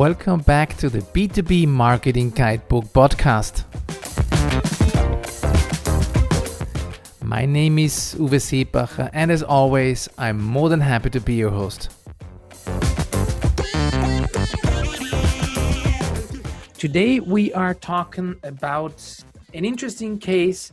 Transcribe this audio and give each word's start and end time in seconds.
Welcome 0.00 0.40
back 0.40 0.78
to 0.78 0.88
the 0.88 1.00
B2B 1.00 1.66
Marketing 1.68 2.30
Guidebook 2.30 2.86
podcast. 2.86 3.64
My 7.22 7.44
name 7.44 7.78
is 7.78 8.16
Uwe 8.18 8.40
Seebacher, 8.40 9.10
and 9.12 9.30
as 9.30 9.42
always, 9.42 10.08
I'm 10.16 10.42
more 10.42 10.70
than 10.70 10.80
happy 10.80 11.10
to 11.10 11.20
be 11.20 11.34
your 11.34 11.50
host. 11.50 11.90
Today, 16.78 17.20
we 17.20 17.52
are 17.52 17.74
talking 17.74 18.36
about 18.42 19.04
an 19.52 19.66
interesting 19.66 20.18
case 20.18 20.72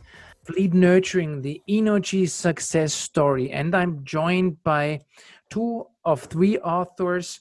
lead 0.56 0.72
nurturing 0.72 1.42
the 1.42 1.60
Innogy 1.68 2.26
success 2.30 2.94
story, 2.94 3.50
and 3.50 3.74
I'm 3.76 4.02
joined 4.04 4.64
by 4.64 5.00
two 5.50 5.86
of 6.06 6.22
three 6.22 6.56
authors 6.60 7.40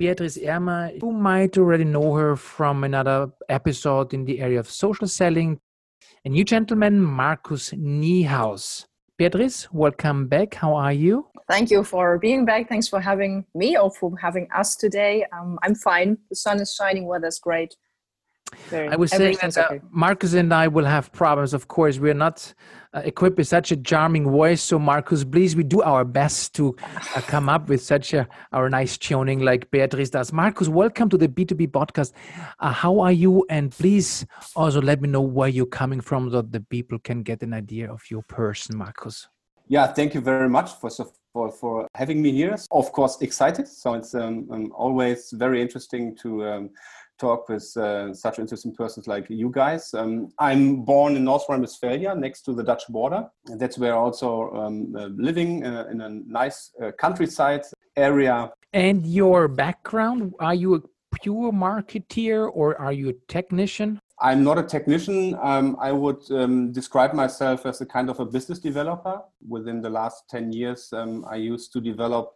Beatrice 0.00 0.38
Ermer. 0.42 0.92
You 1.02 1.12
might 1.12 1.58
already 1.58 1.84
know 1.84 2.14
her 2.14 2.34
from 2.34 2.84
another 2.84 3.30
episode 3.50 4.14
in 4.14 4.24
the 4.24 4.40
area 4.40 4.58
of 4.58 4.66
social 4.66 5.06
selling. 5.06 5.60
A 6.24 6.30
new 6.30 6.42
gentleman, 6.42 7.02
Markus 7.02 7.68
Niehaus. 7.72 8.86
Beatrice, 9.18 9.70
welcome 9.70 10.26
back. 10.26 10.54
How 10.54 10.74
are 10.74 10.94
you? 10.94 11.26
Thank 11.50 11.70
you 11.70 11.84
for 11.84 12.18
being 12.18 12.46
back. 12.46 12.66
Thanks 12.66 12.88
for 12.88 12.98
having 12.98 13.44
me 13.54 13.76
or 13.76 13.90
for 13.90 14.10
having 14.18 14.48
us 14.56 14.74
today. 14.74 15.26
Um, 15.38 15.58
I'm 15.62 15.74
fine. 15.74 16.16
The 16.30 16.36
sun 16.36 16.62
is 16.62 16.74
shining, 16.74 17.04
weather's 17.04 17.38
great. 17.38 17.76
Very, 18.68 18.88
I 18.88 18.96
was 18.96 19.10
saying 19.10 19.38
that 19.40 19.56
uh, 19.56 19.66
okay. 19.70 19.80
Markus 19.90 20.34
and 20.34 20.52
I 20.52 20.68
will 20.68 20.84
have 20.84 21.12
problems. 21.12 21.54
Of 21.54 21.68
course, 21.68 21.98
we're 21.98 22.14
not 22.14 22.52
uh, 22.92 23.02
equipped 23.04 23.38
with 23.38 23.48
such 23.48 23.72
a 23.72 23.76
charming 23.76 24.30
voice. 24.30 24.62
So, 24.62 24.78
Marcus, 24.78 25.24
please, 25.24 25.56
we 25.56 25.62
do 25.62 25.82
our 25.82 26.04
best 26.04 26.54
to 26.56 26.76
uh, 27.14 27.20
come 27.22 27.48
up 27.48 27.68
with 27.68 27.82
such 27.82 28.14
a 28.14 28.28
our 28.52 28.68
nice 28.68 28.98
tuning 28.98 29.40
like 29.40 29.70
Beatrice 29.70 30.10
does. 30.10 30.32
Marcus, 30.32 30.68
welcome 30.68 31.08
to 31.08 31.16
the 31.16 31.28
B2B 31.28 31.68
podcast. 31.68 32.12
Uh, 32.58 32.72
how 32.72 33.00
are 33.00 33.12
you? 33.12 33.46
And 33.48 33.70
please 33.70 34.26
also 34.56 34.80
let 34.80 35.00
me 35.00 35.08
know 35.08 35.22
where 35.22 35.48
you're 35.48 35.66
coming 35.66 36.00
from 36.00 36.30
so 36.30 36.42
the 36.42 36.60
people 36.60 36.98
can 36.98 37.22
get 37.22 37.42
an 37.42 37.52
idea 37.52 37.90
of 37.90 38.02
your 38.10 38.22
person, 38.22 38.76
Marcus. 38.76 39.28
Yeah, 39.68 39.86
thank 39.86 40.14
you 40.14 40.20
very 40.20 40.48
much 40.48 40.72
for 40.72 40.90
for, 41.32 41.50
for 41.50 41.88
having 41.94 42.20
me 42.20 42.32
here. 42.32 42.56
Of 42.70 42.92
course, 42.92 43.20
excited. 43.22 43.68
So 43.68 43.94
it's 43.94 44.14
um, 44.14 44.48
um, 44.50 44.72
always 44.74 45.30
very 45.30 45.62
interesting 45.62 46.16
to 46.16 46.44
um, 46.44 46.70
talk 47.20 47.48
with 47.48 47.76
uh, 47.76 48.12
such 48.14 48.38
interesting 48.38 48.74
persons 48.74 49.06
like 49.06 49.26
you 49.28 49.50
guys. 49.50 49.94
Um, 49.94 50.30
I'm 50.38 50.82
born 50.82 51.16
in 51.16 51.24
North 51.24 51.44
Rhine-Westphalia, 51.48 52.14
next 52.14 52.42
to 52.42 52.54
the 52.54 52.64
Dutch 52.64 52.84
border. 52.88 53.28
And 53.46 53.60
That's 53.60 53.78
where 53.78 53.94
also 53.94 54.50
um, 54.52 54.94
uh, 54.96 55.06
living 55.28 55.64
uh, 55.64 55.86
in 55.90 56.00
a 56.00 56.08
nice 56.08 56.72
uh, 56.82 56.90
countryside 56.98 57.62
area. 57.96 58.50
And 58.72 59.06
your 59.06 59.48
background? 59.48 60.32
Are 60.40 60.54
you 60.54 60.74
a 60.76 60.80
pure 61.22 61.52
marketeer 61.52 62.50
or 62.52 62.80
are 62.80 62.92
you 62.92 63.10
a 63.10 63.16
technician? 63.28 64.00
I'm 64.22 64.44
not 64.44 64.58
a 64.58 64.62
technician. 64.62 65.34
Um, 65.42 65.76
I 65.80 65.92
would 65.92 66.30
um, 66.30 66.72
describe 66.72 67.14
myself 67.14 67.64
as 67.64 67.80
a 67.80 67.86
kind 67.86 68.10
of 68.10 68.20
a 68.20 68.26
business 68.26 68.58
developer. 68.58 69.22
Within 69.48 69.80
the 69.80 69.90
last 69.90 70.24
10 70.28 70.52
years, 70.52 70.92
um, 70.92 71.24
I 71.28 71.36
used 71.36 71.72
to 71.72 71.80
develop 71.80 72.34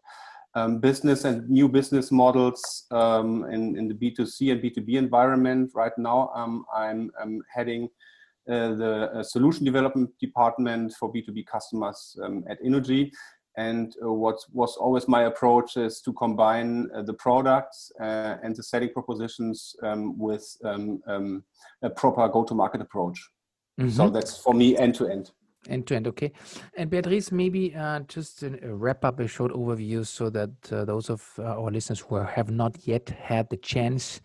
um, 0.54 0.78
business 0.78 1.24
and 1.24 1.48
new 1.48 1.68
business 1.68 2.10
models 2.10 2.84
um, 2.90 3.44
in, 3.50 3.76
in 3.76 3.88
the 3.88 3.94
B2C 3.94 4.52
and 4.52 4.62
B2B 4.62 4.94
environment. 4.94 5.72
Right 5.74 5.96
now, 5.98 6.30
um, 6.34 6.64
I'm, 6.74 7.10
I'm, 7.20 7.42
heading 7.52 7.88
uh, 8.48 8.74
the 8.74 9.10
uh, 9.14 9.22
solution 9.22 9.64
development 9.64 10.10
department 10.20 10.94
for 10.98 11.12
B2B 11.12 11.46
customers 11.46 12.16
um, 12.22 12.44
at 12.48 12.62
Innogy. 12.62 13.10
And 13.56 13.94
uh, 14.04 14.12
what 14.12 14.38
was 14.52 14.76
always 14.76 15.06
my 15.06 15.24
approach 15.24 15.76
is 15.76 16.00
to 16.02 16.12
combine 16.12 16.88
uh, 16.94 17.02
the 17.02 17.14
products 17.14 17.92
uh, 18.00 18.36
and 18.42 18.54
the 18.54 18.62
selling 18.62 18.90
propositions 18.90 19.76
um, 19.82 20.18
with 20.18 20.44
um, 20.64 21.44
a 21.82 21.90
proper 21.90 22.28
go 22.28 22.44
to 22.44 22.54
market 22.54 22.80
approach. 22.80 23.18
Mm-hmm. 23.80 23.90
So 23.90 24.10
that's 24.10 24.36
for 24.36 24.54
me 24.54 24.76
end 24.76 24.94
to 24.96 25.08
end 25.08 25.30
end 25.68 25.86
to 25.86 25.96
end 25.96 26.06
okay? 26.08 26.32
And 26.76 26.90
beatrice 26.90 27.32
maybe 27.32 27.74
uh, 27.74 28.00
just 28.00 28.42
a, 28.42 28.58
wrap 28.62 29.04
up 29.04 29.20
a 29.20 29.26
short 29.26 29.52
overview 29.52 30.06
so 30.06 30.30
that 30.30 30.50
uh, 30.72 30.84
those 30.84 31.10
of 31.10 31.22
uh, 31.38 31.60
our 31.60 31.70
listeners 31.70 32.00
who 32.00 32.16
have 32.16 32.50
not 32.50 32.86
yet 32.86 33.08
had 33.10 33.48
the 33.50 33.56
chance 33.56 34.20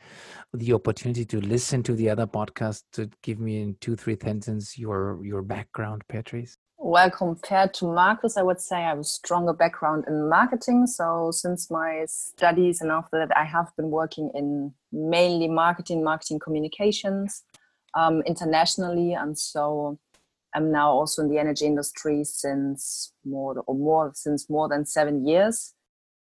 the 0.53 0.73
opportunity 0.73 1.25
to 1.25 1.39
listen 1.41 1.83
to 1.83 1.93
the 1.93 2.09
other 2.09 2.25
podcast 2.25 2.83
to 2.93 3.09
give 3.21 3.39
me 3.39 3.61
in 3.61 3.75
two 3.81 3.95
three 3.95 4.17
sentences 4.21 4.77
your 4.77 5.19
your 5.23 5.41
background 5.41 6.03
beatrice. 6.09 6.57
Well 6.77 7.11
compared 7.11 7.73
to 7.75 7.85
marcus 7.85 8.37
i 8.37 8.41
would 8.41 8.61
say 8.61 8.77
i 8.77 8.89
have 8.89 8.99
a 8.99 9.03
stronger 9.03 9.53
background 9.53 10.05
in 10.07 10.29
marketing. 10.29 10.87
So 10.87 11.29
since 11.31 11.69
my 11.69 12.05
studies 12.07 12.81
and 12.81 12.89
after 12.91 13.19
that 13.19 13.35
i 13.37 13.43
have 13.43 13.67
been 13.77 13.91
working 13.91 14.31
in 14.33 14.73
mainly 14.91 15.47
marketing 15.47 16.03
marketing 16.03 16.39
communications 16.39 17.43
um, 17.93 18.21
internationally. 18.25 19.13
And 19.13 19.37
so 19.37 19.99
I'm 20.55 20.71
now 20.71 20.91
also 20.91 21.21
in 21.21 21.29
the 21.29 21.37
energy 21.37 21.65
industry 21.65 22.23
since 22.23 23.13
more 23.25 23.63
or 23.67 23.75
more 23.75 24.11
since 24.15 24.49
more 24.49 24.67
than 24.67 24.85
seven 24.85 25.25
years, 25.27 25.73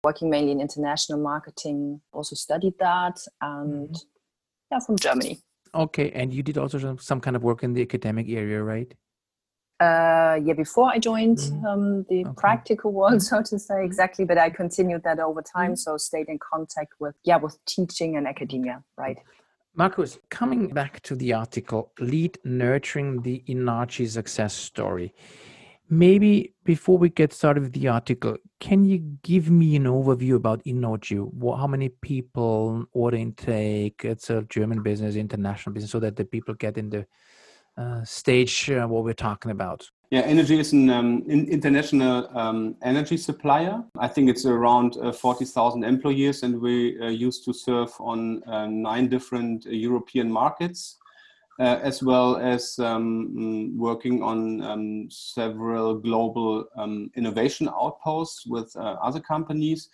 working 0.05 0.31
mainly 0.31 0.53
in 0.53 0.61
international 0.61 1.19
marketing. 1.19 2.01
Also 2.13 2.37
studied 2.37 2.75
that, 2.79 3.19
and 3.41 3.89
mm-hmm. 3.89 4.73
yeah, 4.73 4.81
from 4.81 4.97
Germany. 4.97 5.39
Okay, 5.75 6.11
and 6.13 6.33
you 6.33 6.43
did 6.43 6.59
also 6.59 6.97
some 6.97 7.21
kind 7.21 7.37
of 7.37 7.43
work 7.43 7.63
in 7.63 7.73
the 7.73 7.83
academic 7.83 8.29
area, 8.29 8.63
right? 8.63 8.93
Uh, 9.81 10.41
yeah, 10.43 10.55
before 10.55 10.91
I 10.91 10.99
joined 10.99 11.39
mm-hmm. 11.39 11.65
um, 11.65 12.07
the 12.09 12.25
okay. 12.25 12.35
practical 12.37 12.93
world, 12.93 13.23
so 13.31 13.43
to 13.43 13.59
say, 13.59 13.85
exactly. 13.85 14.25
But 14.25 14.39
I 14.39 14.51
continued 14.51 15.05
that 15.05 15.21
over 15.21 15.43
time, 15.43 15.73
mm-hmm. 15.73 15.77
so 15.77 15.97
stayed 15.97 16.29
in 16.29 16.39
contact 16.39 16.95
with 17.01 17.15
yeah 17.25 17.37
with 17.37 17.57
teaching 17.67 18.17
and 18.17 18.27
academia, 18.27 18.83
right? 18.97 19.19
Markus, 19.79 20.19
coming 20.29 20.67
back 20.75 21.01
to 21.03 21.15
the 21.15 21.33
article, 21.33 21.93
lead 22.01 22.37
nurturing 22.43 23.23
the 23.23 23.45
Innogy 23.47 24.09
success 24.09 24.53
story. 24.53 25.15
Maybe 25.89 26.53
before 26.65 26.99
we 26.99 27.11
get 27.11 27.33
started 27.33 27.63
with 27.63 27.75
the 27.75 27.87
article, 27.87 28.39
can 28.59 28.85
you 28.85 28.99
give 29.23 29.53
me 29.53 29.77
an 29.77 29.85
overview 29.85 30.35
about 30.35 30.65
Innogy? 30.65 31.17
How 31.57 31.69
many 31.69 31.91
people, 31.91 32.87
order 32.91 33.19
intake? 33.19 34.05
It's 34.05 34.31
a 34.31 34.43
German 34.49 34.83
business, 34.83 35.15
international 35.15 35.75
business, 35.75 35.93
so 35.93 36.01
that 36.01 36.17
the 36.17 36.25
people 36.25 36.55
get 36.55 36.77
in 36.77 36.91
the 36.91 37.07
uh, 37.77 38.03
stage 38.03 38.69
uh, 38.73 38.85
what 38.89 39.05
we're 39.05 39.13
talking 39.13 39.53
about. 39.53 39.89
Yeah, 40.11 40.27
Innogy 40.27 40.59
is 40.59 40.73
an 40.73 40.89
um, 40.89 41.23
international 41.29 42.31
um, 42.35 42.77
energy 42.83 43.19
supplier. 43.19 43.85
I 43.99 44.09
think 44.09 44.31
it's 44.31 44.47
around 44.47 44.97
uh, 45.03 45.13
40,000 45.13 45.85
employees, 45.85 46.43
and 46.45 46.59
we 46.63 46.99
uh, 46.99 47.09
used 47.09 47.45
to 47.45 47.53
serve 47.53 47.93
on 48.01 48.43
uh, 48.45 48.67
nine 48.69 49.09
different 49.09 49.67
uh, 49.67 49.71
European 49.71 50.33
markets, 50.33 50.97
uh, 51.61 51.79
as 51.83 52.03
well 52.03 52.39
as 52.39 52.79
um, 52.79 53.35
mm, 53.37 53.77
working 53.77 54.23
on 54.23 54.63
um, 54.63 55.09
several 55.11 55.97
global 55.97 56.65
um, 56.79 57.11
innovation 57.15 57.69
outposts 57.69 58.47
with 58.47 58.75
uh, 58.77 58.97
other 59.03 59.21
companies. 59.21 59.91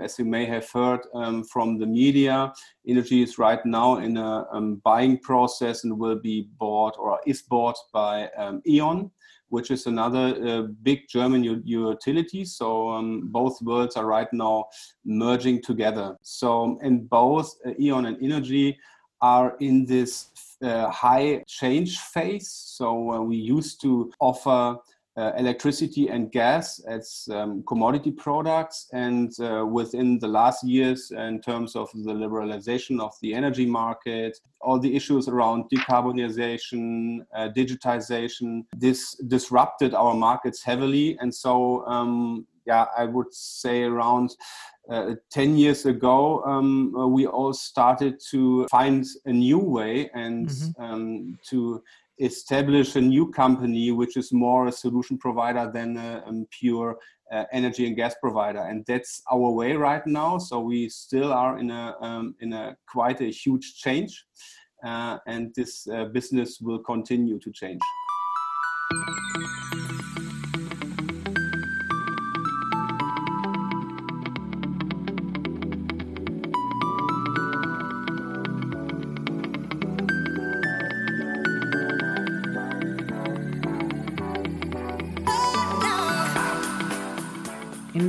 As 0.00 0.18
you 0.18 0.24
may 0.24 0.46
have 0.46 0.70
heard 0.70 1.00
um, 1.14 1.44
from 1.44 1.78
the 1.78 1.86
media, 1.86 2.54
Innogy 2.88 3.22
is 3.22 3.36
right 3.36 3.64
now 3.66 3.96
in 3.98 4.16
a 4.16 4.46
buying 4.82 5.18
process 5.18 5.84
and 5.84 5.98
will 5.98 6.18
be 6.18 6.48
bought 6.58 6.96
or 6.98 7.20
is 7.26 7.42
bought 7.42 7.76
by 7.92 8.28
E.ON 8.66 9.10
which 9.48 9.70
is 9.70 9.86
another 9.86 10.36
uh, 10.46 10.62
big 10.82 11.08
German 11.08 11.44
utility. 11.44 12.44
So 12.44 12.90
um, 12.90 13.28
both 13.28 13.60
worlds 13.62 13.96
are 13.96 14.06
right 14.06 14.32
now 14.32 14.66
merging 15.04 15.62
together. 15.62 16.16
So 16.22 16.78
in 16.82 17.06
both 17.06 17.54
uh, 17.66 17.70
E.ON 17.78 18.06
and 18.06 18.16
Innogy 18.18 18.76
are 19.20 19.56
in 19.60 19.86
this 19.86 20.28
uh, 20.62 20.90
high 20.90 21.42
change 21.46 21.98
phase. 21.98 22.50
So 22.50 23.12
uh, 23.12 23.20
we 23.20 23.36
used 23.36 23.80
to 23.82 24.12
offer 24.20 24.76
uh, 25.16 25.32
electricity 25.38 26.08
and 26.08 26.30
gas 26.30 26.78
as 26.80 27.28
um, 27.32 27.62
commodity 27.66 28.10
products. 28.10 28.88
And 28.92 29.32
uh, 29.40 29.64
within 29.64 30.18
the 30.18 30.28
last 30.28 30.62
years, 30.62 31.10
in 31.10 31.40
terms 31.40 31.74
of 31.74 31.90
the 31.94 32.12
liberalization 32.12 33.00
of 33.00 33.14
the 33.22 33.34
energy 33.34 33.66
market, 33.66 34.38
all 34.60 34.78
the 34.78 34.94
issues 34.94 35.28
around 35.28 35.64
decarbonization, 35.72 37.20
uh, 37.34 37.48
digitization, 37.56 38.64
this 38.76 39.14
disrupted 39.28 39.94
our 39.94 40.14
markets 40.14 40.62
heavily. 40.62 41.16
And 41.20 41.34
so, 41.34 41.86
um, 41.86 42.46
yeah, 42.66 42.86
I 42.96 43.04
would 43.04 43.32
say 43.32 43.84
around 43.84 44.36
uh, 44.90 45.14
10 45.30 45.56
years 45.56 45.86
ago, 45.86 46.42
um, 46.44 46.92
we 47.12 47.26
all 47.26 47.52
started 47.52 48.20
to 48.30 48.66
find 48.66 49.06
a 49.24 49.32
new 49.32 49.58
way 49.58 50.10
and 50.14 50.48
mm-hmm. 50.48 50.82
um, 50.82 51.38
to 51.48 51.82
establish 52.18 52.96
a 52.96 53.00
new 53.00 53.30
company 53.30 53.90
which 53.90 54.16
is 54.16 54.32
more 54.32 54.66
a 54.66 54.72
solution 54.72 55.18
provider 55.18 55.70
than 55.72 55.96
a, 55.96 56.22
a 56.26 56.44
pure 56.50 56.98
uh, 57.32 57.44
energy 57.52 57.86
and 57.86 57.96
gas 57.96 58.14
provider. 58.20 58.60
And 58.60 58.84
that's 58.86 59.22
our 59.30 59.50
way 59.50 59.74
right 59.74 60.06
now. 60.06 60.38
So 60.38 60.60
we 60.60 60.88
still 60.88 61.32
are 61.32 61.58
in 61.58 61.70
a 61.70 61.94
um, 62.00 62.34
in 62.40 62.52
a 62.52 62.76
quite 62.86 63.20
a 63.20 63.30
huge 63.30 63.74
change 63.76 64.24
uh, 64.84 65.18
and 65.26 65.54
this 65.54 65.88
uh, 65.88 66.04
business 66.06 66.60
will 66.60 66.78
continue 66.78 67.38
to 67.38 67.50
change 67.52 67.80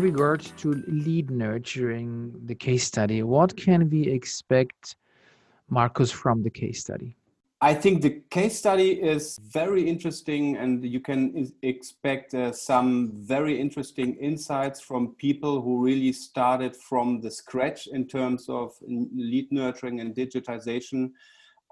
in 0.07 0.13
regards 0.13 0.51
to 0.51 0.71
lead 0.87 1.29
nurturing 1.29 2.33
the 2.45 2.55
case 2.55 2.85
study, 2.85 3.23
what 3.23 3.57
can 3.57 3.89
we 3.89 4.03
expect, 4.07 4.95
Marcus, 5.69 6.11
from 6.11 6.43
the 6.43 6.49
case 6.49 6.79
study? 6.79 7.17
I 7.59 7.73
think 7.73 8.01
the 8.01 8.21
case 8.29 8.57
study 8.57 8.91
is 8.91 9.37
very 9.41 9.89
interesting, 9.89 10.55
and 10.57 10.85
you 10.85 11.01
can 11.01 11.51
expect 11.61 12.33
uh, 12.33 12.53
some 12.53 13.11
very 13.13 13.59
interesting 13.59 14.15
insights 14.15 14.79
from 14.79 15.15
people 15.15 15.61
who 15.61 15.83
really 15.83 16.13
started 16.13 16.73
from 16.75 17.19
the 17.19 17.31
scratch 17.31 17.87
in 17.87 18.07
terms 18.07 18.47
of 18.47 18.71
lead 18.87 19.51
nurturing 19.51 19.99
and 19.99 20.15
digitization 20.15 21.11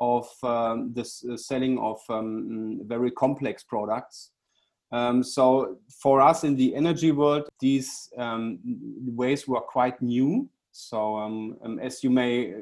of 0.01 0.27
um, 0.43 0.91
the 0.93 1.03
uh, 1.31 1.37
selling 1.37 1.79
of 1.79 1.99
um, 2.09 2.81
very 2.83 3.11
complex 3.11 3.63
products. 3.63 4.31
Um, 4.95 5.23
so 5.23 5.77
for 5.89 6.21
us 6.21 6.45
in 6.45 6.55
the 6.55 6.73
energy 6.73 7.11
world, 7.11 7.49
these 7.59 8.09
um, 8.17 8.59
ways 9.05 9.45
were 9.45 9.59
quite 9.59 10.01
new. 10.01 10.49
So 10.71 11.17
um, 11.17 11.57
um, 11.65 11.79
as 11.79 12.01
you 12.01 12.09
may, 12.09 12.53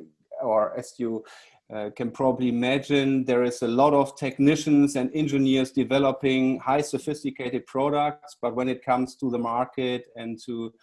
or 0.41 0.75
as 0.75 0.95
you 0.97 1.24
uh, 1.71 1.91
can 1.95 2.09
probably 2.09 2.50
imagine, 2.50 3.24
there 3.25 3.44
is 3.44 3.62
a 3.62 3.68
lot 3.68 3.94
of 3.94 4.15
technicians 4.15 4.95
and 4.95 5.12
engineers 5.13 5.69
developing 5.71 6.59
high 6.59 6.81
sophisticated 6.81 7.68
products. 7.68 8.36
But 8.41 8.56
when 8.56 8.68
it 8.68 8.83
comes 8.83 9.15
to 9.18 9.29
the 9.29 9.39
market 9.39 10.07
and 10.15 10.39
to 10.45 10.74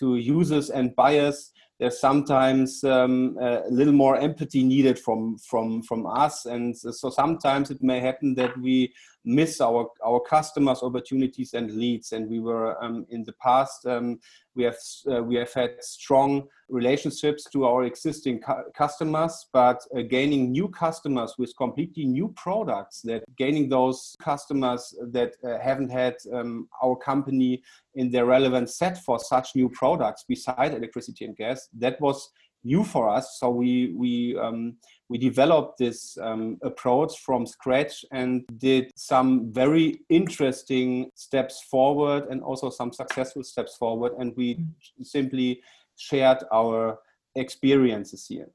to 0.00 0.16
users 0.16 0.70
and 0.70 0.96
buyers, 0.96 1.52
there's 1.78 2.00
sometimes 2.00 2.82
um, 2.82 3.36
a 3.40 3.62
little 3.70 3.92
more 3.92 4.16
empathy 4.16 4.64
needed 4.64 4.98
from 4.98 5.36
from 5.38 5.82
from 5.82 6.06
us 6.06 6.46
and 6.46 6.76
so 6.76 7.10
sometimes 7.10 7.70
it 7.70 7.82
may 7.82 8.00
happen 8.00 8.34
that 8.34 8.56
we 8.58 8.92
miss 9.24 9.60
our 9.60 9.88
our 10.04 10.20
customers 10.20 10.82
opportunities 10.82 11.54
and 11.54 11.70
leads. 11.72 12.12
And 12.12 12.28
we 12.28 12.40
were 12.40 12.82
um, 12.82 13.06
in 13.10 13.24
the 13.24 13.32
past 13.34 13.86
um, 13.86 14.18
we 14.54 14.64
have 14.64 14.76
uh, 15.10 15.22
we 15.22 15.34
have 15.36 15.52
had 15.52 15.82
strong 15.82 16.46
relationships 16.68 17.44
to 17.52 17.64
our 17.66 17.84
existing 17.84 18.40
cu- 18.40 18.70
customers 18.74 19.46
but 19.52 19.80
uh, 19.96 20.02
gaining 20.02 20.50
new 20.50 20.68
customers 20.68 21.34
with 21.38 21.54
completely 21.56 22.04
new 22.04 22.28
products 22.36 23.02
that 23.02 23.22
gaining 23.36 23.68
those 23.68 24.16
customers 24.20 24.94
that 25.10 25.32
uh, 25.44 25.58
haven't 25.58 25.90
had 25.90 26.14
um, 26.32 26.66
our 26.82 26.96
company 26.96 27.62
in 27.96 28.10
their 28.10 28.24
relevant 28.24 28.70
set 28.70 28.96
for 29.04 29.18
such 29.18 29.54
new 29.54 29.68
products 29.68 30.24
beside 30.26 30.72
electricity 30.72 31.24
and 31.26 31.36
gas 31.36 31.68
that 31.74 32.00
was 32.00 32.30
new 32.64 32.82
for 32.84 33.08
us. 33.08 33.38
So 33.38 33.50
we 33.50 33.92
we 33.96 34.36
um, 34.38 34.76
we 35.08 35.18
developed 35.18 35.78
this 35.78 36.16
um, 36.20 36.58
approach 36.62 37.18
from 37.20 37.46
scratch 37.46 38.04
and 38.10 38.44
did 38.56 38.90
some 38.96 39.52
very 39.52 40.00
interesting 40.08 41.10
steps 41.14 41.62
forward 41.70 42.24
and 42.30 42.42
also 42.42 42.70
some 42.70 42.92
successful 42.92 43.44
steps 43.44 43.76
forward. 43.76 44.12
And 44.18 44.34
we 44.36 44.56
mm. 44.56 44.66
simply 45.02 45.60
shared 45.96 46.38
our 46.52 46.98
experiences 47.34 48.26
here. 48.26 48.48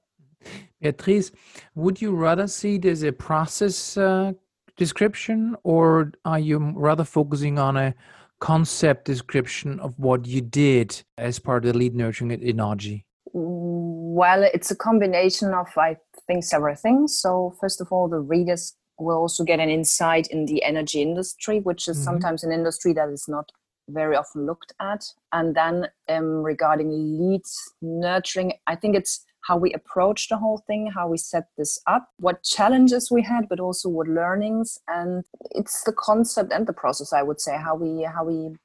Beatrice, 0.81 1.31
would 1.75 2.01
you 2.01 2.15
rather 2.15 2.47
see 2.47 2.79
as 2.83 3.03
a 3.03 3.11
process 3.11 3.97
uh, 3.97 4.33
description 4.77 5.55
or 5.63 6.13
are 6.25 6.39
you 6.39 6.73
rather 6.75 7.03
focusing 7.03 7.59
on 7.59 7.77
a 7.77 7.93
concept 8.39 9.05
description 9.05 9.79
of 9.81 9.93
what 9.99 10.25
you 10.25 10.41
did 10.41 11.03
as 11.17 11.39
part 11.39 11.65
of 11.65 11.73
the 11.73 11.77
lead 11.77 11.93
nurturing 11.93 12.31
at 12.31 12.39
Innogy? 12.39 13.03
Well, 13.33 14.43
it's 14.43 14.71
a 14.71 14.75
combination 14.75 15.53
of, 15.53 15.67
I 15.77 15.97
think, 16.27 16.43
several 16.43 16.75
things. 16.75 17.17
So, 17.17 17.55
first 17.59 17.81
of 17.81 17.91
all, 17.91 18.07
the 18.07 18.19
readers 18.19 18.75
will 18.97 19.17
also 19.17 19.43
get 19.43 19.59
an 19.59 19.69
insight 19.69 20.27
in 20.27 20.45
the 20.45 20.63
energy 20.63 21.01
industry, 21.01 21.59
which 21.59 21.87
is 21.87 21.97
mm-hmm. 21.97 22.05
sometimes 22.05 22.43
an 22.43 22.51
industry 22.51 22.93
that 22.93 23.09
is 23.09 23.27
not 23.27 23.51
very 23.89 24.15
often 24.15 24.45
looked 24.45 24.73
at. 24.79 25.05
And 25.31 25.55
then 25.55 25.87
um, 26.07 26.43
regarding 26.43 26.89
leads 26.91 27.73
nurturing, 27.81 28.53
I 28.67 28.75
think 28.75 28.95
it's 28.95 29.25
how 29.41 29.57
we 29.57 29.73
approach 29.73 30.29
the 30.29 30.37
whole 30.37 30.63
thing, 30.67 30.91
how 30.93 31.07
we 31.07 31.17
set 31.17 31.47
this 31.57 31.79
up, 31.87 32.09
what 32.17 32.43
challenges 32.43 33.09
we 33.09 33.21
had, 33.21 33.47
but 33.49 33.59
also 33.59 33.89
what 33.89 34.07
learnings. 34.07 34.77
And 34.87 35.23
it's 35.51 35.83
the 35.83 35.93
concept 35.93 36.51
and 36.51 36.67
the 36.67 36.73
process, 36.73 37.13
I 37.13 37.23
would 37.23 37.39
say, 37.39 37.57
how 37.57 37.75
we 37.75 38.03
how 38.03 38.25
we 38.25 38.55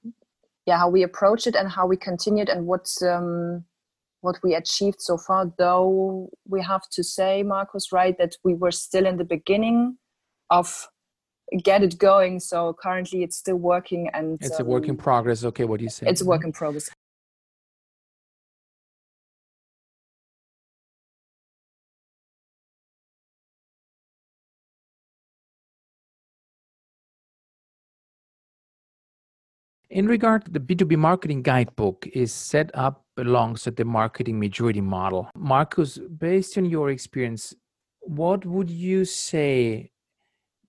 yeah 0.66 0.78
how 0.78 0.88
we 0.88 1.02
approach 1.02 1.46
it 1.46 1.54
and 1.54 1.70
how 1.70 1.86
we 1.86 1.96
continued 1.96 2.48
and 2.48 2.66
what 2.66 2.90
um, 3.02 3.64
what 4.24 4.38
we 4.42 4.54
achieved 4.54 5.00
so 5.00 5.18
far 5.18 5.52
though 5.58 6.30
we 6.48 6.60
have 6.62 6.88
to 6.96 7.04
say 7.04 7.42
marcus 7.42 7.92
right 7.92 8.16
that 8.16 8.34
we 8.42 8.54
were 8.54 8.70
still 8.72 9.06
in 9.06 9.16
the 9.18 9.28
beginning 9.36 9.98
of 10.50 10.88
get 11.62 11.82
it 11.82 11.98
going. 11.98 12.40
So 12.40 12.74
currently 12.82 13.22
it's 13.22 13.36
still 13.36 13.56
working 13.56 14.08
and 14.14 14.38
it's 14.40 14.58
um, 14.58 14.66
a 14.66 14.68
work 14.68 14.88
in 14.88 14.96
progress. 14.96 15.44
Okay 15.44 15.64
what 15.64 15.78
do 15.78 15.84
you 15.84 15.90
say? 15.90 16.06
it's 16.08 16.22
a 16.22 16.24
work 16.24 16.44
in 16.44 16.52
progress. 16.52 16.90
In 29.90 30.08
regard 30.08 30.52
the 30.52 30.58
B2B 30.58 30.96
marketing 30.96 31.42
guidebook 31.42 32.08
is 32.12 32.32
set 32.32 32.70
up 32.74 33.03
alongside 33.16 33.76
the 33.76 33.84
marketing 33.84 34.38
maturity 34.38 34.80
model. 34.80 35.28
Marcus, 35.36 35.98
based 36.18 36.58
on 36.58 36.64
your 36.64 36.90
experience, 36.90 37.54
what 38.00 38.44
would 38.44 38.70
you 38.70 39.04
say 39.04 39.90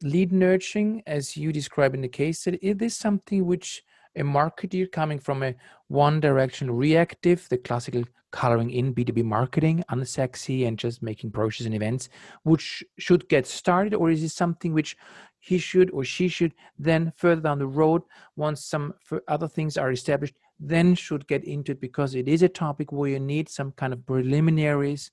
lead 0.02 0.32
nurturing 0.32 1.02
as 1.08 1.36
you 1.36 1.52
describe 1.52 1.94
in 1.94 2.02
the 2.02 2.08
case 2.08 2.40
study, 2.40 2.60
is 2.62 2.78
this 2.78 2.98
something 2.98 3.46
which 3.46 3.84
a 4.16 4.22
marketer 4.22 4.90
coming 4.92 5.20
from 5.20 5.44
a 5.44 5.56
one 5.88 6.20
direction 6.20 6.72
reactive, 6.72 7.48
the 7.50 7.58
classical 7.58 8.04
coloring 8.32 8.70
in 8.70 8.94
B2B 8.94 9.24
marketing, 9.24 9.84
unsexy 9.90 10.68
and 10.68 10.78
just 10.78 11.02
making 11.02 11.30
brochures 11.30 11.66
and 11.66 11.76
events, 11.76 12.10
which 12.44 12.84
should 12.98 13.28
get 13.30 13.48
started, 13.48 13.94
or 13.94 14.10
is 14.10 14.24
it 14.24 14.30
something 14.30 14.74
which 14.74 14.98
he 15.40 15.58
should 15.58 15.92
or 15.92 16.04
she 16.04 16.28
should 16.28 16.54
then 16.78 17.14
further 17.16 17.42
down 17.42 17.60
the 17.60 17.68
road 17.68 18.02
once 18.36 18.66
some 18.66 18.94
other 19.28 19.48
things 19.48 19.78
are 19.78 19.92
established 19.92 20.36
then 20.60 20.96
should 20.96 21.28
get 21.28 21.44
into 21.44 21.72
it 21.74 21.81
because 21.81 22.16
it 22.16 22.28
is 22.28 22.42
a 22.42 22.50
topic 22.50 22.92
where 22.92 23.10
you 23.10 23.19
need 23.19 23.50
some 23.50 23.72
kind 23.74 23.94
of 23.94 24.06
preliminaries 24.06 25.12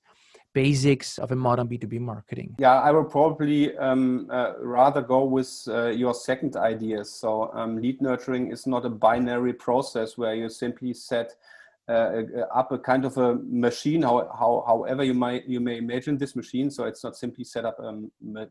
basics 0.53 1.17
of 1.17 1.31
a 1.31 1.35
modern 1.35 1.67
b2b 1.67 1.99
marketing 1.99 2.55
yeah 2.59 2.79
i 2.81 2.91
will 2.91 3.03
probably 3.03 3.75
um, 3.77 4.27
uh, 4.31 4.53
rather 4.59 5.01
go 5.01 5.23
with 5.23 5.63
uh, 5.67 5.87
your 5.87 6.13
second 6.13 6.55
idea 6.55 7.03
so 7.03 7.51
um, 7.53 7.81
lead 7.81 7.99
nurturing 8.01 8.51
is 8.51 8.67
not 8.67 8.85
a 8.85 8.89
binary 8.89 9.53
process 9.53 10.17
where 10.17 10.35
you 10.35 10.47
simply 10.47 10.93
set 10.93 11.33
uh, 11.89 12.21
up 12.53 12.71
a 12.71 12.77
kind 12.77 13.05
of 13.05 13.17
a 13.17 13.35
machine, 13.43 14.01
how, 14.01 14.29
how, 14.39 14.63
however 14.65 15.03
you 15.03 15.13
might 15.13 15.45
you 15.45 15.59
may 15.59 15.77
imagine 15.77 16.17
this 16.17 16.35
machine. 16.35 16.71
So 16.71 16.85
it's 16.85 17.03
not 17.03 17.17
simply 17.17 17.43
set 17.43 17.65
up 17.65 17.77
a 17.79 17.99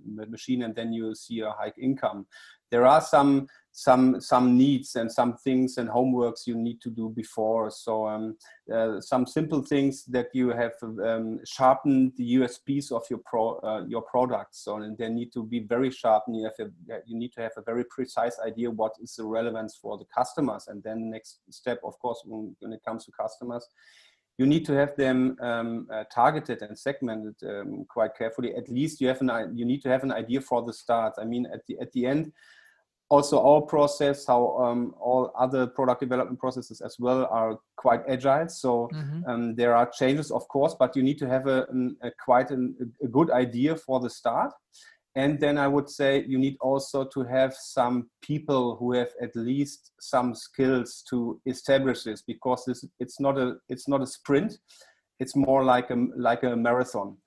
machine 0.05 0.63
and 0.65 0.75
then 0.75 0.93
you 0.93 1.15
see 1.15 1.41
a 1.41 1.51
high 1.51 1.73
income. 1.81 2.27
There 2.73 2.87
are 2.87 3.01
some 3.01 3.47
some 3.73 4.21
some 4.21 4.57
needs 4.57 4.97
and 4.97 5.11
some 5.11 5.37
things 5.39 5.79
and 5.79 5.89
homeworks 5.89 6.47
you 6.47 6.55
need 6.55 6.81
to 6.83 6.91
do 6.91 7.09
before 7.09 7.71
so 7.71 8.07
um, 8.07 8.37
uh, 8.73 9.01
some 9.01 9.27
simple 9.27 9.63
things 9.63 10.05
that 10.05 10.27
you 10.35 10.51
have 10.51 10.73
um, 10.83 11.41
sharpened 11.47 12.13
the 12.19 12.35
usps 12.35 12.93
of 12.93 13.03
your 13.09 13.21
pro 13.25 13.57
uh, 13.61 13.83
your 13.89 14.03
products 14.03 14.65
so 14.65 14.77
and 14.77 14.99
they 14.99 15.09
need 15.09 15.33
to 15.33 15.43
be 15.43 15.61
very 15.61 15.91
sharpened 15.91 16.37
you 16.37 16.45
have 16.45 16.69
a, 16.69 16.99
you 17.07 17.19
need 17.19 17.33
to 17.33 17.41
have 17.41 17.53
a 17.57 17.63
very 17.63 17.85
precise 17.85 18.39
idea 18.47 18.71
what 18.71 18.93
is 19.01 19.15
the 19.17 19.25
relevance 19.25 19.79
for 19.81 19.97
the 19.97 20.07
customers 20.15 20.67
and 20.69 20.83
then 20.83 21.01
the 21.01 21.07
next 21.07 21.41
step 21.49 21.81
of 21.83 21.99
course 21.99 22.23
when, 22.27 22.55
when 22.61 22.75
it 22.75 22.81
comes 22.87 23.07
to 23.07 23.13
customers 23.19 23.67
you 24.39 24.47
need 24.47 24.65
to 24.67 24.73
have 24.73 24.97
them 24.97 25.37
um, 25.41 25.87
uh, 25.93 26.05
targeted 26.13 26.63
and 26.63 26.79
segmented 26.79 27.35
um, 27.47 27.85
quite 27.87 28.17
carefully. 28.17 28.55
At 28.57 28.67
least 28.69 28.99
you 28.99 29.09
have 29.09 29.21
an 29.21 29.53
you 29.55 29.67
need 29.67 29.83
to 29.83 29.91
have 29.91 30.05
an 30.05 30.11
idea 30.11 30.41
for 30.41 30.63
the 30.63 30.73
start. 30.73 31.13
I 31.19 31.25
mean, 31.25 31.47
at 31.53 31.61
the 31.67 31.79
at 31.81 31.93
the 31.93 32.07
end, 32.07 32.33
also 33.13 33.37
our 33.45 33.61
process 33.61 34.27
how 34.27 34.57
um, 34.65 34.95
all 34.99 35.31
other 35.39 35.67
product 35.67 36.01
development 36.01 36.39
processes 36.41 36.81
as 36.81 36.97
well 36.99 37.29
are 37.31 37.59
quite 37.77 38.01
agile. 38.09 38.49
So 38.49 38.89
mm-hmm. 38.95 39.21
um, 39.29 39.55
there 39.55 39.75
are 39.77 39.87
changes 39.91 40.31
of 40.31 40.49
course 40.49 40.75
but 40.79 40.97
you 40.97 41.03
need 41.03 41.19
to 41.19 41.29
have 41.29 41.47
a, 41.47 41.67
a 42.03 42.11
quite 42.25 42.51
an, 42.51 42.75
a 43.03 43.09
good 43.09 43.31
idea 43.31 43.77
for 43.77 44.01
the 44.01 44.09
start. 44.09 44.53
And 45.15 45.39
then 45.39 45.59
i 45.59 45.69
would 45.69 45.91
say 45.91 46.25
you 46.27 46.39
need 46.39 46.57
also 46.61 47.05
to 47.15 47.21
have 47.25 47.53
some 47.55 47.97
people 48.23 48.77
who 48.77 48.95
have 48.95 49.13
at 49.21 49.37
least 49.37 49.93
some 50.01 50.35
skills 50.35 51.05
to 51.11 51.39
establish 51.45 52.05
this 52.05 52.23
because 52.23 52.65
this 52.65 52.83
it's 52.99 53.21
not 53.21 53.37
a 53.37 53.57
it's 53.69 53.89
not 53.89 54.01
a 54.01 54.07
sprint. 54.07 54.59
It's 55.21 55.37
more 55.37 55.63
like 55.75 55.91
a 55.91 55.99
like 56.17 56.45
a 56.45 56.57
marathon. 56.57 57.19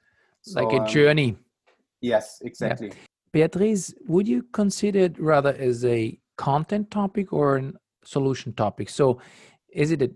So, 0.41 0.63
like 0.63 0.73
a 0.79 0.81
um, 0.81 0.87
journey. 0.87 1.37
Yes 2.01 2.41
exactly. 2.41 2.87
Yeah. 2.87 3.14
Beatrice, 3.35 3.93
would 4.07 4.29
you 4.29 4.43
consider 4.53 4.99
it 4.99 5.19
rather 5.19 5.53
as 5.55 5.83
a 5.83 6.17
content 6.37 6.89
topic 6.89 7.33
or 7.33 7.57
a 7.57 7.73
solution 8.05 8.53
topic? 8.53 8.89
So, 8.89 9.19
is 9.73 9.91
it 9.91 10.01
a 10.01 10.09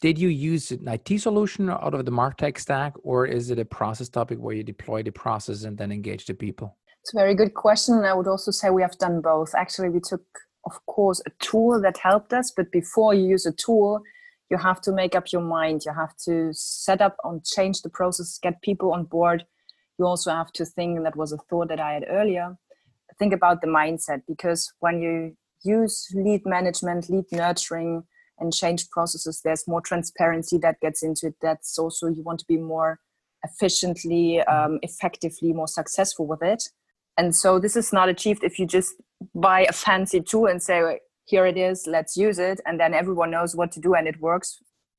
did 0.00 0.18
you 0.18 0.28
use 0.28 0.70
an 0.70 0.88
IT 0.88 1.20
solution 1.20 1.68
out 1.68 1.92
of 1.92 2.06
the 2.06 2.10
Martech 2.10 2.58
stack, 2.58 2.94
or 3.02 3.26
is 3.26 3.50
it 3.50 3.58
a 3.58 3.64
process 3.66 4.08
topic 4.08 4.38
where 4.38 4.54
you 4.54 4.64
deploy 4.64 5.02
the 5.02 5.12
process 5.12 5.64
and 5.64 5.76
then 5.76 5.92
engage 5.92 6.24
the 6.24 6.32
people? 6.32 6.78
It's 7.02 7.12
a 7.12 7.18
very 7.18 7.34
good 7.34 7.52
question. 7.52 7.96
And 7.96 8.06
I 8.06 8.14
would 8.14 8.26
also 8.26 8.50
say 8.50 8.70
we 8.70 8.80
have 8.80 8.96
done 8.96 9.20
both. 9.20 9.54
Actually, 9.54 9.90
we 9.90 10.00
took, 10.00 10.24
of 10.64 10.74
course, 10.86 11.20
a 11.26 11.30
tool 11.40 11.78
that 11.82 11.98
helped 11.98 12.32
us, 12.32 12.50
but 12.56 12.72
before 12.72 13.12
you 13.12 13.26
use 13.26 13.44
a 13.44 13.52
tool, 13.52 14.00
you 14.50 14.56
have 14.56 14.80
to 14.80 14.92
make 14.92 15.14
up 15.14 15.32
your 15.32 15.42
mind 15.42 15.82
you 15.86 15.94
have 15.94 16.14
to 16.26 16.50
set 16.52 17.00
up 17.00 17.16
and 17.24 17.42
change 17.42 17.80
the 17.80 17.88
process 17.88 18.38
get 18.42 18.60
people 18.60 18.92
on 18.92 19.04
board 19.04 19.46
you 19.98 20.04
also 20.06 20.30
have 20.30 20.52
to 20.52 20.64
think 20.64 20.96
and 20.96 21.06
that 21.06 21.16
was 21.16 21.32
a 21.32 21.38
thought 21.48 21.68
that 21.68 21.80
i 21.80 21.92
had 21.94 22.04
earlier 22.08 22.56
think 23.22 23.32
about 23.32 23.60
the 23.60 23.68
mindset 23.68 24.20
because 24.26 24.72
when 24.80 25.00
you 25.00 25.36
use 25.62 26.08
lead 26.12 26.42
management 26.44 27.08
lead 27.08 27.24
nurturing 27.30 28.02
and 28.40 28.52
change 28.52 28.90
processes 28.90 29.40
there's 29.44 29.68
more 29.68 29.80
transparency 29.80 30.58
that 30.58 30.80
gets 30.80 31.04
into 31.04 31.28
it. 31.28 31.34
That's 31.40 31.78
also 31.78 32.08
you 32.08 32.22
want 32.24 32.40
to 32.40 32.46
be 32.48 32.56
more 32.56 32.98
efficiently 33.44 34.40
um, 34.42 34.80
effectively 34.82 35.52
more 35.52 35.68
successful 35.68 36.26
with 36.26 36.42
it. 36.42 36.64
And 37.16 37.32
so 37.42 37.60
this 37.60 37.76
is 37.76 37.92
not 37.92 38.08
achieved 38.08 38.42
if 38.42 38.58
you 38.58 38.66
just 38.66 38.92
buy 39.36 39.60
a 39.68 39.72
fancy 39.72 40.20
tool 40.20 40.46
and 40.46 40.60
say 40.60 40.98
here 41.24 41.46
it 41.46 41.56
is 41.56 41.86
let's 41.86 42.16
use 42.16 42.40
it 42.40 42.60
and 42.66 42.80
then 42.80 42.92
everyone 42.92 43.30
knows 43.30 43.54
what 43.54 43.70
to 43.72 43.80
do 43.80 43.94
and 43.94 44.08
it 44.08 44.20
works. 44.20 44.58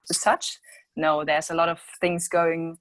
As 0.09 0.21
such? 0.21 0.59
No 0.95 1.25
there's 1.25 1.49
a 1.49 1.55
lot 1.55 1.67
of 1.67 1.81
things 1.99 2.29
going 2.29 2.77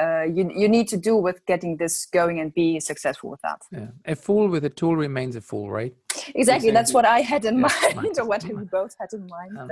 uh, 0.00 0.22
you 0.22 0.50
you 0.54 0.68
need 0.68 0.88
to 0.88 0.96
do 0.96 1.16
with 1.16 1.44
getting 1.46 1.76
this 1.76 2.06
going 2.06 2.40
and 2.40 2.54
be 2.54 2.80
successful 2.80 3.30
with 3.30 3.40
that. 3.42 3.60
Yeah. 3.70 3.86
A 4.06 4.14
fool 4.14 4.48
with 4.48 4.64
a 4.64 4.70
tool 4.70 4.96
remains 4.96 5.36
a 5.36 5.40
fool, 5.40 5.70
right? 5.70 5.94
Exactly. 6.10 6.40
exactly. 6.40 6.70
That's 6.70 6.92
what 6.94 7.04
I 7.04 7.20
had 7.20 7.44
in 7.44 7.58
yeah, 7.58 7.92
mind, 7.94 8.18
or 8.18 8.24
what 8.24 8.44
we 8.44 8.64
both 8.64 8.94
had 8.98 9.12
in 9.12 9.26
mind. 9.26 9.58
Um. 9.58 9.70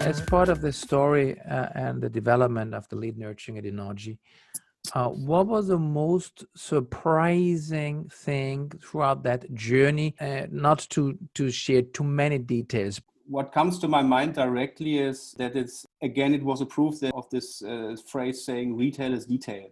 As 0.00 0.20
part 0.22 0.48
of 0.48 0.60
the 0.60 0.72
story 0.72 1.40
uh, 1.40 1.68
and 1.74 2.02
the 2.02 2.10
development 2.10 2.74
of 2.74 2.88
the 2.88 2.96
lead 2.96 3.16
nurturing 3.18 3.58
at 3.58 3.64
Innogy, 3.64 4.18
uh, 4.94 5.08
what 5.08 5.46
was 5.46 5.68
the 5.68 5.78
most 5.78 6.44
surprising 6.56 8.10
thing 8.12 8.70
throughout 8.82 9.22
that 9.22 9.52
journey? 9.54 10.14
Uh, 10.20 10.46
not 10.50 10.80
to 10.90 11.16
to 11.34 11.50
share 11.50 11.82
too 11.82 12.04
many 12.04 12.38
details. 12.38 13.00
What 13.26 13.52
comes 13.52 13.78
to 13.78 13.88
my 13.88 14.02
mind 14.02 14.34
directly 14.34 14.98
is 14.98 15.34
that 15.38 15.56
it's 15.56 15.86
again 16.02 16.34
it 16.34 16.42
was 16.42 16.60
a 16.60 16.66
proof 16.66 17.02
of 17.14 17.30
this 17.30 17.62
uh, 17.62 17.96
phrase 18.06 18.44
saying 18.44 18.76
retail 18.76 19.14
is 19.14 19.24
detail. 19.24 19.68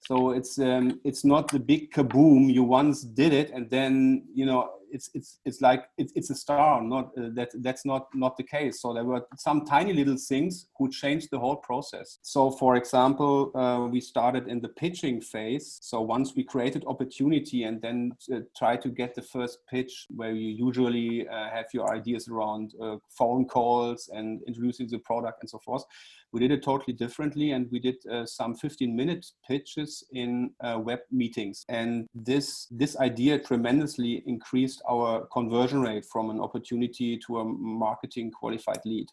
So 0.00 0.30
it's 0.30 0.58
um, 0.58 1.00
it's 1.04 1.24
not 1.24 1.48
the 1.48 1.60
big 1.60 1.90
kaboom 1.92 2.52
you 2.52 2.64
once 2.64 3.02
did 3.02 3.32
it 3.32 3.50
and 3.50 3.70
then 3.70 4.24
you 4.34 4.44
know 4.44 4.70
it's 4.92 5.10
it's 5.14 5.40
it's 5.44 5.60
like 5.60 5.86
it's, 5.96 6.12
it's 6.14 6.30
a 6.30 6.34
star 6.34 6.82
not 6.82 7.06
uh, 7.18 7.30
that 7.34 7.50
that's 7.62 7.84
not 7.84 8.06
not 8.14 8.36
the 8.36 8.42
case. 8.42 8.80
So 8.80 8.92
there 8.92 9.04
were 9.04 9.26
some 9.36 9.64
tiny 9.64 9.92
little 9.92 10.16
things 10.16 10.66
who 10.78 10.90
changed 10.90 11.28
the 11.30 11.38
whole 11.38 11.56
process. 11.56 12.18
So 12.22 12.50
for 12.50 12.76
example 12.76 13.56
uh, 13.56 13.88
we 13.88 14.00
started 14.00 14.48
in 14.48 14.60
the 14.60 14.68
pitching 14.68 15.20
phase. 15.20 15.78
So 15.80 16.00
once 16.00 16.34
we 16.36 16.44
created 16.44 16.84
opportunity 16.86 17.64
and 17.64 17.80
then 17.80 18.12
uh, 18.32 18.40
try 18.56 18.76
to 18.76 18.88
get 18.88 19.14
the 19.14 19.22
first 19.22 19.58
pitch 19.68 20.06
where 20.10 20.32
you 20.32 20.50
usually 20.66 21.28
uh, 21.28 21.48
have 21.50 21.66
your 21.72 21.92
ideas 21.92 22.28
around 22.28 22.74
uh, 22.80 22.96
phone 23.08 23.46
calls 23.46 24.10
and 24.12 24.42
introducing 24.46 24.88
the 24.88 24.98
product 24.98 25.38
and 25.40 25.50
so 25.50 25.58
forth 25.58 25.84
we 26.32 26.40
did 26.40 26.50
it 26.50 26.62
totally 26.62 26.94
differently 26.94 27.50
and 27.50 27.68
we 27.70 27.78
did 27.78 27.96
uh, 28.10 28.24
some 28.24 28.54
15 28.54 28.96
minute 28.96 29.26
pitches 29.46 30.02
in 30.12 30.50
web 30.78 31.00
meetings. 31.10 31.66
And 31.68 32.06
this 32.14 32.66
this 32.70 32.96
idea 32.96 33.38
tremendously 33.38 34.22
increased 34.26 34.81
our 34.88 35.26
conversion 35.32 35.80
rate 35.80 36.04
from 36.04 36.30
an 36.30 36.40
opportunity 36.40 37.18
to 37.26 37.38
a 37.38 37.44
marketing 37.44 38.30
qualified 38.30 38.80
lead. 38.84 39.06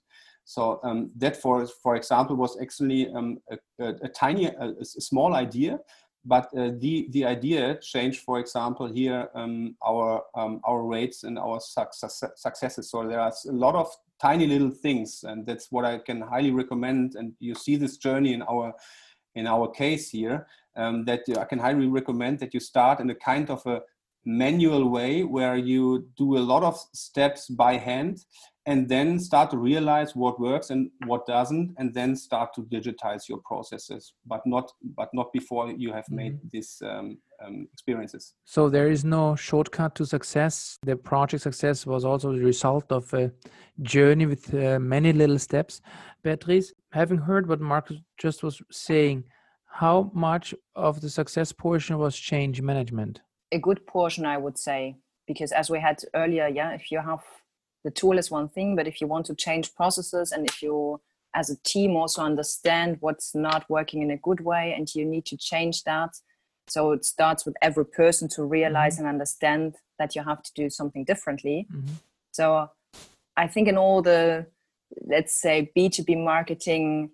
So 0.46 0.80
um, 0.84 1.12
that 1.18 1.38
for 1.38 1.68
for 1.68 1.96
example 1.96 2.36
was 2.36 2.58
actually 2.62 3.10
um, 3.14 3.38
a, 3.52 3.58
a, 3.84 3.90
a, 4.02 4.10
tiny 4.10 4.46
a, 4.46 4.74
a, 4.80 4.86
small 4.86 5.36
idea 5.36 5.80
but 6.26 6.46
uh, 6.58 6.72
the 6.80 7.08
the 7.12 7.24
idea 7.24 7.78
changed 7.82 8.22
for 8.22 8.40
example 8.40 8.88
here 8.88 9.30
um, 9.36 9.76
our 9.86 10.24
um, 10.36 10.60
our 10.64 10.84
rates 10.84 11.24
and 11.24 11.38
our 11.38 11.60
success, 11.60 12.24
successes. 12.36 12.90
So 12.90 13.08
there 13.08 13.20
are 13.20 13.32
a 13.48 13.52
lot 13.52 13.76
of 13.76 13.90
tiny 14.20 14.48
little 14.48 14.70
things 14.70 15.24
and 15.24 15.46
that's 15.46 15.72
what 15.72 15.86
i 15.86 15.98
can 15.98 16.22
highly 16.22 16.52
recommend 16.52 17.16
and 17.16 17.34
you 17.40 17.56
see 17.56 17.76
this 17.76 17.98
journey 17.98 18.34
in 18.34 18.42
our 18.44 18.74
in 19.36 19.48
our 19.48 19.70
case 19.70 20.10
here 20.10 20.46
um, 20.76 21.06
that 21.06 21.22
i 21.38 21.46
can 21.46 21.60
highly 21.60 21.88
recommend 21.88 22.40
that 22.40 22.54
you 22.54 22.60
start 22.60 23.00
in 23.00 23.10
a 23.10 23.16
kind 23.16 23.50
of 23.50 23.66
a 23.66 23.82
manual 24.30 24.90
way 24.90 25.24
where 25.24 25.58
you 25.58 26.08
do 26.18 26.38
a 26.38 26.46
lot 26.52 26.64
of 26.64 26.78
steps 26.94 27.48
by 27.48 27.78
hand 27.78 28.20
and 28.66 28.88
then 28.88 29.20
start 29.20 29.50
to 29.50 29.58
realize 29.58 30.16
what 30.16 30.40
works 30.40 30.70
and 30.70 30.92
what 31.08 31.26
doesn't 31.26 31.74
and 31.78 31.94
then 31.94 32.16
start 32.16 32.54
to 32.54 32.62
digitize 32.64 33.28
your 33.28 33.40
processes 33.44 34.14
but 34.28 34.42
not 34.46 34.72
but 34.96 35.10
not 35.14 35.34
before 35.34 35.72
you 35.72 35.92
have 35.92 36.08
made 36.10 36.34
mm-hmm. 36.34 36.48
these 36.52 36.82
um, 36.86 37.18
um, 37.44 37.68
experiences. 37.74 38.34
So 38.46 38.70
there 38.70 38.92
is 38.92 39.04
no 39.04 39.36
shortcut 39.36 39.96
to 39.96 40.06
success. 40.06 40.78
The 40.84 40.96
project 40.96 41.42
success 41.44 41.86
was 41.86 42.06
also 42.06 42.34
the 42.34 42.44
result 42.44 42.92
of 42.92 43.12
a 43.14 43.32
journey 43.82 44.26
with 44.26 44.54
uh, 44.54 44.80
many 44.80 45.14
little 45.14 45.40
steps. 45.40 45.82
Beatrice 46.22 46.74
having 46.92 47.18
heard 47.18 47.48
what 47.48 47.62
marcus 47.62 47.98
just 48.18 48.44
was 48.44 48.62
saying 48.72 49.24
how 49.72 50.12
much 50.14 50.54
of 50.76 51.00
the 51.02 51.10
success 51.10 51.52
portion 51.52 51.98
was 51.98 52.16
change 52.18 52.62
management 52.62 53.22
a 53.52 53.60
good 53.60 53.86
portion 53.88 54.26
i 54.26 54.38
would 54.38 54.58
say 54.58 54.96
because 55.28 55.52
as 55.52 55.70
we 55.70 55.80
had 55.80 56.02
earlier 56.16 56.48
yeah 56.48 56.72
if 56.72 56.92
you 56.92 57.00
have 57.00 57.24
the 57.84 57.92
tool 57.92 58.18
is 58.18 58.30
one 58.32 58.50
thing 58.50 58.76
but 58.76 58.88
if 58.88 59.00
you 59.02 59.08
want 59.08 59.26
to 59.26 59.36
change 59.36 59.74
processes 59.76 60.32
and 60.32 60.48
if 60.50 60.62
you 60.62 61.00
as 61.36 61.50
a 61.50 61.58
team 61.64 61.96
also 61.96 62.22
understand 62.22 62.98
what's 63.02 63.36
not 63.36 63.70
working 63.70 64.02
in 64.02 64.12
a 64.12 64.18
good 64.18 64.42
way 64.42 64.74
and 64.76 64.94
you 64.96 65.06
need 65.06 65.26
to 65.26 65.38
change 65.38 65.84
that 65.84 66.10
so 66.68 66.92
it 66.92 67.04
starts 67.06 67.46
with 67.46 67.56
every 67.62 67.86
person 67.86 68.28
to 68.28 68.44
realize 68.44 68.96
mm-hmm. 68.96 69.06
and 69.06 69.14
understand 69.16 69.76
that 69.98 70.16
you 70.16 70.24
have 70.24 70.42
to 70.44 70.52
do 70.54 70.70
something 70.70 71.04
differently 71.04 71.68
mm-hmm. 71.72 71.94
so 72.32 72.70
i 73.38 73.48
think 73.48 73.68
in 73.68 73.78
all 73.78 74.02
the 74.02 74.46
let's 75.06 75.40
say 75.40 75.72
b2b 75.76 76.24
marketing 76.24 77.10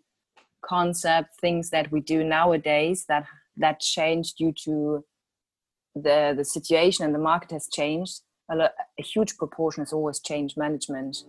concept 0.63 1.29
things 1.39 1.69
that 1.69 1.91
we 1.91 1.99
do 1.99 2.23
nowadays 2.23 3.05
that 3.07 3.25
that 3.57 3.79
change 3.79 4.33
due 4.33 4.51
to 4.51 5.03
the 5.95 6.33
the 6.35 6.43
situation 6.43 7.05
and 7.05 7.15
the 7.15 7.19
market 7.19 7.51
has 7.51 7.67
changed 7.67 8.21
a, 8.49 8.69
a 8.99 9.01
huge 9.01 9.37
proportion 9.37 9.83
is 9.83 9.93
always 9.93 10.19
change 10.19 10.55
management. 10.57 11.23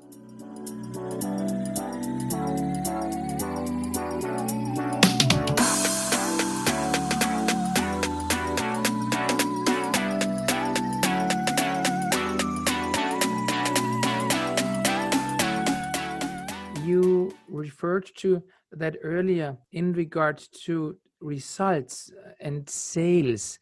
You 16.84 17.32
referred 17.48 18.10
to 18.16 18.42
that 18.72 18.96
earlier 19.02 19.56
in 19.72 19.92
regard 19.92 20.42
to 20.64 20.96
results 21.20 22.12
uh, 22.12 22.30
and 22.40 22.68
sales 22.68 23.58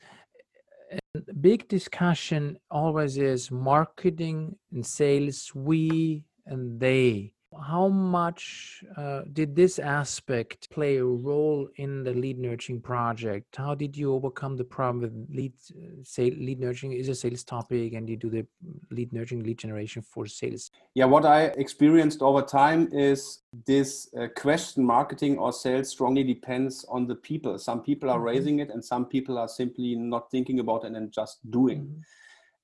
big 1.41 1.69
discussion 1.69 2.59
always 2.71 3.17
is 3.19 3.51
marketing 3.51 4.57
and 4.73 4.85
sales 4.85 5.53
we 5.55 6.25
and 6.47 6.81
they. 6.81 7.33
How 7.63 7.87
much 7.87 8.83
uh, 8.97 9.23
did 9.33 9.55
this 9.55 9.79
aspect 9.79 10.69
play 10.71 10.97
a 10.97 11.05
role 11.05 11.69
in 11.77 12.03
the 12.03 12.13
lead 12.13 12.37
nurturing 12.37 12.81
project? 12.81 13.55
How 13.55 13.77
did 13.77 13.97
you 13.97 14.13
overcome 14.13 14.57
the 14.57 14.65
problem 14.65 15.03
with 15.03 15.29
lead 15.31 15.53
uh, 15.71 16.03
say 16.03 16.33
lead 16.33 16.59
nurturing? 16.59 16.95
Is 16.95 17.09
a 17.09 17.15
sales 17.15 17.45
topic 17.45 17.93
and 17.93 18.09
you 18.09 18.17
do 18.17 18.29
the 18.29 18.45
lead 18.95 19.13
nurturing 19.13 19.43
lead 19.43 19.59
generation 19.59 20.03
for 20.03 20.27
sales 20.27 20.71
yeah 20.95 21.05
what 21.05 21.25
i 21.25 21.45
experienced 21.65 22.23
over 22.23 22.43
time 22.43 22.89
is 22.93 23.41
this 23.67 24.09
uh, 24.19 24.27
question 24.37 24.85
marketing 24.85 25.39
or 25.39 25.53
sales 25.53 25.89
strongly 25.89 26.25
depends 26.25 26.85
on 26.89 27.07
the 27.07 27.15
people 27.15 27.59
some 27.59 27.81
people 27.83 28.11
are 28.11 28.17
mm-hmm. 28.17 28.27
raising 28.27 28.59
it 28.61 28.71
and 28.71 28.85
some 28.85 29.05
people 29.05 29.39
are 29.39 29.49
simply 29.49 29.95
not 29.95 30.31
thinking 30.31 30.61
about 30.61 30.85
it 30.85 30.93
and 30.93 31.13
just 31.13 31.39
doing 31.51 31.81
mm-hmm. 31.81 32.01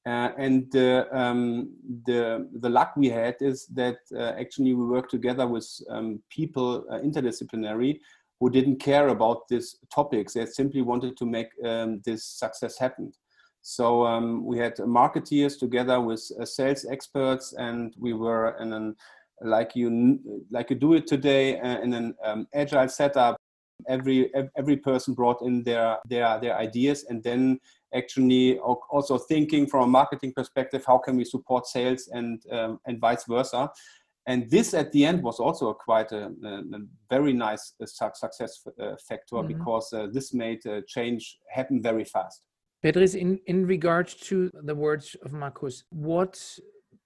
Uh, 0.07 0.31
and 0.39 0.75
uh, 0.77 1.05
um, 1.13 1.69
the 2.07 2.49
the 2.61 2.69
luck 2.71 2.95
we 2.97 3.11
had 3.11 3.37
is 3.41 3.67
that 3.67 3.99
uh, 4.17 4.33
actually 4.41 4.73
we 4.73 4.87
worked 4.87 5.11
together 5.11 5.47
with 5.47 5.69
um, 5.91 6.23
people 6.31 6.87
uh, 6.91 6.99
interdisciplinary 7.01 8.01
who 8.41 8.49
didn't 8.49 8.77
care 8.77 9.09
about 9.09 9.47
these 9.49 9.77
topics. 9.93 10.33
They 10.33 10.47
simply 10.47 10.81
wanted 10.81 11.19
to 11.19 11.27
make 11.27 11.49
um, 11.63 12.01
this 12.07 12.25
success 12.25 12.79
happen. 12.79 13.13
So 13.63 14.07
um, 14.07 14.45
we 14.45 14.59
had 14.59 14.77
marketeers 14.77 15.59
together 15.59 16.01
with 16.01 16.31
uh, 16.41 16.45
sales 16.45 16.87
experts, 16.91 17.53
and 17.53 17.95
we 17.99 18.13
were 18.13 18.57
in 18.61 18.73
an 18.73 18.97
like 19.43 19.75
you 19.75 20.19
like 20.51 20.71
you 20.71 20.77
do 20.77 20.95
it 20.95 21.07
today 21.07 21.59
uh, 21.61 21.81
in 21.81 21.93
an 21.93 22.15
um, 22.25 22.47
agile 22.55 22.89
setup. 22.89 23.37
Every 23.89 24.31
every 24.57 24.77
person 24.77 25.15
brought 25.15 25.43
in 25.43 25.63
their 25.63 25.99
their 26.09 26.39
their 26.41 26.57
ideas, 26.57 27.05
and 27.09 27.23
then 27.23 27.61
actually 27.95 28.59
also 28.59 29.19
thinking 29.19 29.67
from 29.67 29.85
a 29.85 29.87
marketing 29.87 30.33
perspective 30.35 30.85
how 30.87 30.97
can 30.99 31.17
we 31.17 31.25
support 31.25 31.67
sales 31.67 32.09
and 32.13 32.43
um, 32.53 32.79
and 32.87 33.01
vice 33.01 33.25
versa 33.25 33.71
and 34.27 34.49
this 34.51 34.75
at 34.75 34.93
the 34.93 35.05
end 35.05 35.23
was 35.23 35.41
also 35.41 35.71
a 35.71 35.75
quite 35.75 36.13
a, 36.13 36.31
a, 36.45 36.49
a 36.49 36.81
very 37.09 37.33
nice 37.33 37.73
uh, 37.83 37.87
success 37.87 38.67
uh, 38.81 38.95
factor 39.09 39.37
mm-hmm. 39.37 39.49
because 39.49 39.93
uh, 39.93 40.07
this 40.13 40.33
made 40.35 40.61
change 40.87 41.39
happen 41.49 41.83
very 41.83 42.05
fast. 42.05 42.43
Beatrice, 42.83 43.15
in, 43.15 43.39
in 43.47 43.67
regards 43.67 44.15
to 44.15 44.51
the 44.55 44.75
words 44.75 45.17
of 45.23 45.33
Markus, 45.33 45.85
what 45.91 46.59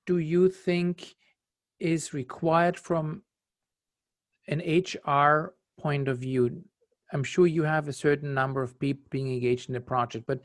do 0.07 0.19
you 0.19 0.49
think 0.49 1.14
is 1.81 2.14
required 2.14 2.78
from 2.78 3.23
an 4.47 4.61
HR 4.61 5.54
point 5.81 6.07
of 6.09 6.19
view? 6.19 6.62
I'm 7.12 7.25
sure 7.25 7.47
you 7.47 7.64
have 7.64 7.88
a 7.88 7.93
certain 7.93 8.35
number 8.35 8.62
of 8.62 8.78
people 8.78 9.04
being 9.11 9.33
engaged 9.33 9.69
in 9.69 9.75
the 9.75 9.81
project, 9.81 10.26
but 10.26 10.40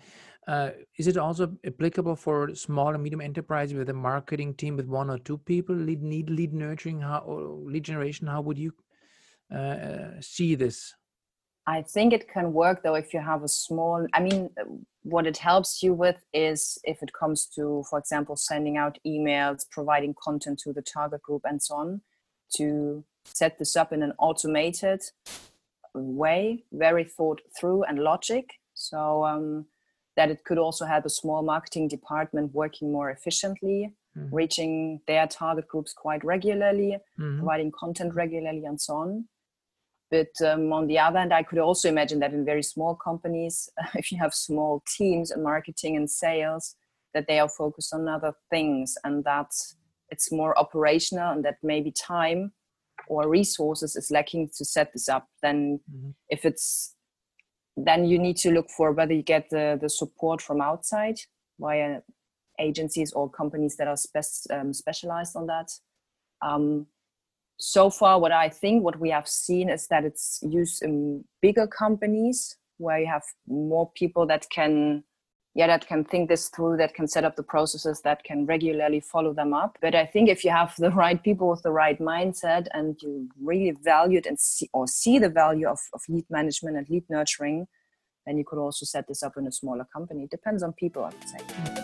uh, 0.48 0.72
is 0.98 1.08
it 1.08 1.18
also 1.18 1.56
applicable 1.64 2.16
for 2.16 2.56
small 2.56 2.90
and 2.96 3.04
medium 3.04 3.22
enterprise 3.22 3.72
with 3.74 3.90
a 3.90 3.94
marketing 3.94 4.56
team 4.56 4.76
with 4.76 4.88
one 4.88 5.12
or 5.12 5.20
two 5.20 5.38
people? 5.38 5.76
Lead 5.76 6.02
need 6.02 6.30
lead 6.32 6.54
nurturing, 6.54 7.02
how 7.02 7.24
lead 7.64 7.84
generation? 7.84 8.26
How 8.26 8.42
would 8.42 8.58
you 8.58 8.74
uh, 9.56 10.20
see 10.22 10.56
this? 10.56 10.96
I 11.68 11.82
think 11.84 12.14
it 12.14 12.28
can 12.28 12.54
work 12.54 12.82
though 12.84 12.96
if 12.96 13.14
you 13.14 13.20
have 13.20 13.44
a 13.44 13.48
small. 13.48 14.08
I 14.14 14.22
mean, 14.22 14.50
what 15.04 15.28
it 15.28 15.38
helps 15.38 15.84
you 15.84 15.94
with 15.94 16.18
is 16.34 16.78
if 16.84 17.02
it 17.04 17.14
comes 17.14 17.46
to, 17.56 17.84
for 17.90 18.00
example, 18.00 18.36
sending 18.36 18.78
out 18.78 18.98
emails, 19.06 19.66
providing 19.72 20.16
content 20.22 20.60
to 20.64 20.74
the 20.74 20.82
target 20.82 21.22
group, 21.22 21.44
and 21.46 21.62
so 21.62 21.76
on, 21.76 22.02
to 22.56 23.04
set 23.24 23.60
this 23.60 23.76
up 23.76 23.94
in 23.94 24.04
an 24.04 24.14
automated 24.20 25.02
way, 25.94 26.64
very 26.72 27.04
thought 27.04 27.42
through 27.58 27.84
and 27.84 28.00
logic. 28.00 28.50
So 28.74 29.26
um, 29.26 29.66
that 30.16 30.32
it 30.32 30.44
could 30.44 30.58
also 30.58 30.86
help 30.86 31.06
a 31.06 31.10
small 31.10 31.44
marketing 31.44 31.88
department 31.88 32.54
working 32.54 32.92
more 32.92 33.10
efficiently, 33.10 33.94
mm-hmm. 34.18 34.36
reaching 34.36 35.02
their 35.08 35.28
target 35.28 35.68
groups 35.68 35.94
quite 35.94 36.24
regularly, 36.24 36.98
mm-hmm. 37.20 37.38
providing 37.38 37.72
content 37.72 38.16
regularly, 38.16 38.66
and 38.66 38.80
so 38.80 38.96
on. 38.96 39.28
But 40.12 40.30
um, 40.44 40.74
on 40.74 40.88
the 40.88 40.98
other 40.98 41.20
hand, 41.20 41.34
I 41.34 41.44
could 41.44 41.60
also 41.60 41.88
imagine 41.88 42.20
that 42.20 42.34
in 42.34 42.44
very 42.46 42.64
small 42.64 42.96
companies, 42.96 43.70
if 43.96 44.12
you 44.12 44.18
have 44.20 44.34
small 44.34 44.84
teams 44.98 45.32
in 45.32 45.44
marketing 45.44 45.96
and 45.98 46.10
sales, 46.10 46.76
that 47.14 47.28
they 47.28 47.40
are 47.40 47.50
focused 47.50 47.94
on 47.94 48.08
other 48.08 48.34
things 48.50 48.96
and 49.04 49.24
that 49.24 49.52
it's 50.10 50.32
more 50.32 50.58
operational 50.58 51.32
and 51.32 51.44
that 51.46 51.58
maybe 51.64 51.92
time 51.92 52.52
or 53.08 53.28
resources 53.28 53.96
is 53.96 54.12
lacking 54.12 54.50
to 54.58 54.66
set 54.66 54.92
this 54.94 55.10
up. 55.10 55.28
Then, 55.42 55.80
mm-hmm. 55.92 56.10
if 56.30 56.46
it's 56.46 56.96
then 57.86 58.06
you 58.06 58.20
need 58.20 58.38
to 58.38 58.52
look 58.52 58.70
for 58.70 58.92
whether 58.92 59.14
you 59.14 59.24
get 59.24 59.50
the, 59.50 59.78
the 59.82 59.90
support 59.90 60.42
from 60.42 60.60
outside 60.62 61.18
via 61.60 62.02
agencies 62.60 63.14
or 63.14 63.30
companies 63.30 63.78
that 63.78 63.88
are 63.88 63.96
spe- 63.96 64.52
um, 64.52 64.74
specialized 64.74 65.36
on 65.36 65.48
that. 65.48 65.72
Um, 66.42 66.88
so 67.60 67.90
far, 67.90 68.20
what 68.20 68.32
I 68.32 68.50
think, 68.50 68.84
what 68.84 69.00
we 69.00 69.10
have 69.10 69.28
seen 69.28 69.70
is 69.70 69.88
that 69.88 70.06
it's 70.06 70.40
used 70.42 70.82
in 70.82 71.26
bigger 71.42 71.68
companies 71.68 72.58
where 72.78 73.00
you 73.00 73.08
have 73.08 73.24
more 73.48 73.92
people 73.96 74.26
that 74.28 74.48
can 74.50 75.04
yeah 75.56 75.68
that 75.68 75.86
can 75.88 76.06
think 76.06 76.30
this 76.30 76.48
through 76.50 76.78
that 76.78 76.94
can 76.94 77.08
set 77.08 77.26
up 77.26 77.36
the 77.36 77.44
processes 77.44 78.02
that 78.02 78.24
can 78.24 78.46
regularly 78.46 79.00
follow 79.02 79.34
them 79.34 79.54
up. 79.54 79.78
But 79.82 79.96
i 79.96 80.06
think 80.06 80.30
if 80.30 80.46
you 80.46 80.52
have 80.52 80.74
the 80.78 80.92
right 81.04 81.22
people 81.22 81.50
with 81.50 81.64
the 81.64 81.72
right 81.72 82.00
mindset 82.00 82.68
and 82.74 82.96
you 83.02 83.28
really 83.42 83.76
value 83.84 84.20
it 84.20 84.26
and 84.26 84.40
see 84.40 84.70
or 84.74 84.88
see 84.88 85.20
the 85.20 85.30
value 85.30 85.68
of, 85.68 85.80
of 85.94 86.02
lead 86.08 86.26
management 86.30 86.78
and 86.78 86.88
lead 86.90 87.04
nurturing 87.10 87.68
then 88.26 88.38
you 88.38 88.46
could 88.46 88.60
also 88.60 88.86
set 88.86 89.08
this 89.08 89.24
up 89.24 89.38
in 89.38 89.48
a 89.48 89.52
smaller 89.52 89.88
company. 89.92 90.24
It 90.24 90.30
depends 90.30 90.62
on 90.64 90.72
people 90.74 91.04
i 91.04 91.10
would 91.10 91.28
say 91.28 91.79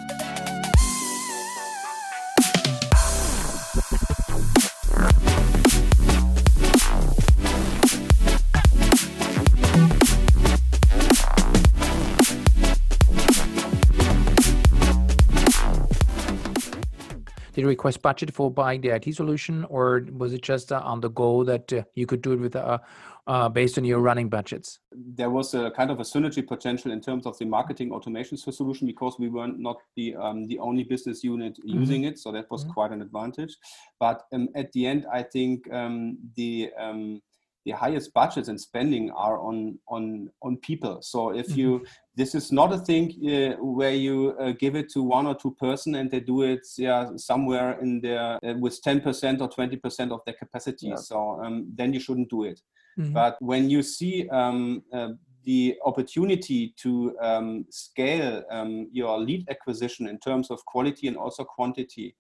Request 17.68 18.02
budget 18.02 18.34
for 18.34 18.50
buying 18.50 18.82
the 18.82 18.90
IT 18.90 19.16
solution, 19.16 19.66
or 19.66 20.06
was 20.12 20.34
it 20.34 20.42
just 20.42 20.72
uh, 20.72 20.82
on 20.84 21.02
the 21.02 21.10
go 21.10 21.44
that 21.44 21.72
uh, 21.74 21.84
you 21.94 22.06
could 22.06 22.22
do 22.22 22.34
it 22.34 22.40
with 22.40 22.56
uh, 22.56 22.80
uh, 23.28 23.50
based 23.50 23.78
on 23.78 23.84
your 23.84 24.00
running 24.00 24.30
budgets? 24.30 24.80
There 24.92 25.30
was 25.30 25.54
a 25.54 25.72
kind 25.72 25.92
of 25.92 26.00
a 26.00 26.04
synergy 26.04 26.46
potential 26.46 26.92
in 26.92 27.02
terms 27.02 27.26
of 27.26 27.38
the 27.38 27.46
marketing 27.46 27.92
automation 27.92 28.38
solution 28.38 28.88
because 28.88 29.18
we 29.20 29.30
were 29.30 29.48
not 29.48 29.76
not 29.76 29.82
the 29.96 30.16
um, 30.16 30.48
the 30.48 30.60
only 30.60 30.84
business 30.84 31.24
unit 31.24 31.58
mm-hmm. 31.58 31.80
using 31.80 32.04
it, 32.06 32.20
so 32.20 32.32
that 32.32 32.50
was 32.50 32.64
mm-hmm. 32.64 32.74
quite 32.74 32.92
an 32.92 33.02
advantage. 33.02 33.56
But 34.00 34.24
um, 34.32 34.50
at 34.56 34.72
the 34.74 34.86
end, 34.86 35.06
I 35.12 35.24
think 35.24 35.72
um, 35.74 36.18
the 36.36 36.72
um, 36.80 37.22
the 37.66 37.72
highest 37.72 38.14
budgets 38.14 38.48
and 38.48 38.62
spending 38.62 39.12
are 39.12 39.40
on 39.40 39.78
on 39.88 40.30
on 40.42 40.56
people 40.58 41.02
so 41.02 41.32
if 41.32 41.48
mm-hmm. 41.48 41.60
you 41.60 41.86
this 42.16 42.36
is 42.36 42.52
not 42.52 42.72
a 42.72 42.78
thing 42.78 43.12
uh, 43.28 43.62
where 43.62 43.94
you 43.94 44.36
uh, 44.40 44.52
give 44.52 44.76
it 44.76 44.90
to 44.90 45.02
one 45.02 45.26
or 45.26 45.36
two 45.36 45.52
person 45.56 45.96
and 45.96 46.10
they 46.10 46.20
do 46.20 46.44
it 46.44 46.66
yeah 46.78 47.10
somewhere 47.18 47.80
in 47.82 48.00
there 48.02 48.40
uh, 48.46 48.54
with 48.60 48.82
10% 48.82 49.42
or 49.42 49.50
20% 49.50 50.12
of 50.12 50.22
their 50.26 50.36
capacity 50.36 50.88
yeah. 50.88 50.96
so 50.96 51.42
um, 51.44 51.68
then 51.76 51.92
you 51.92 52.00
shouldn't 52.00 52.30
do 52.30 52.44
it 52.44 52.62
mm-hmm. 52.98 53.12
but 53.12 53.36
when 53.42 53.70
you 53.70 53.82
see 53.82 54.30
um, 54.30 54.84
uh, 54.94 55.10
the 55.44 55.76
opportunity 55.86 56.74
to 56.78 57.16
um, 57.22 57.66
scale 57.70 58.44
um, 58.50 58.88
your 58.92 59.20
lead 59.20 59.48
acquisition 59.50 60.08
in 60.08 60.18
terms 60.20 60.50
of 60.50 60.64
quality 60.66 61.08
and 61.08 61.18
also 61.18 61.44
quantity 61.44 62.16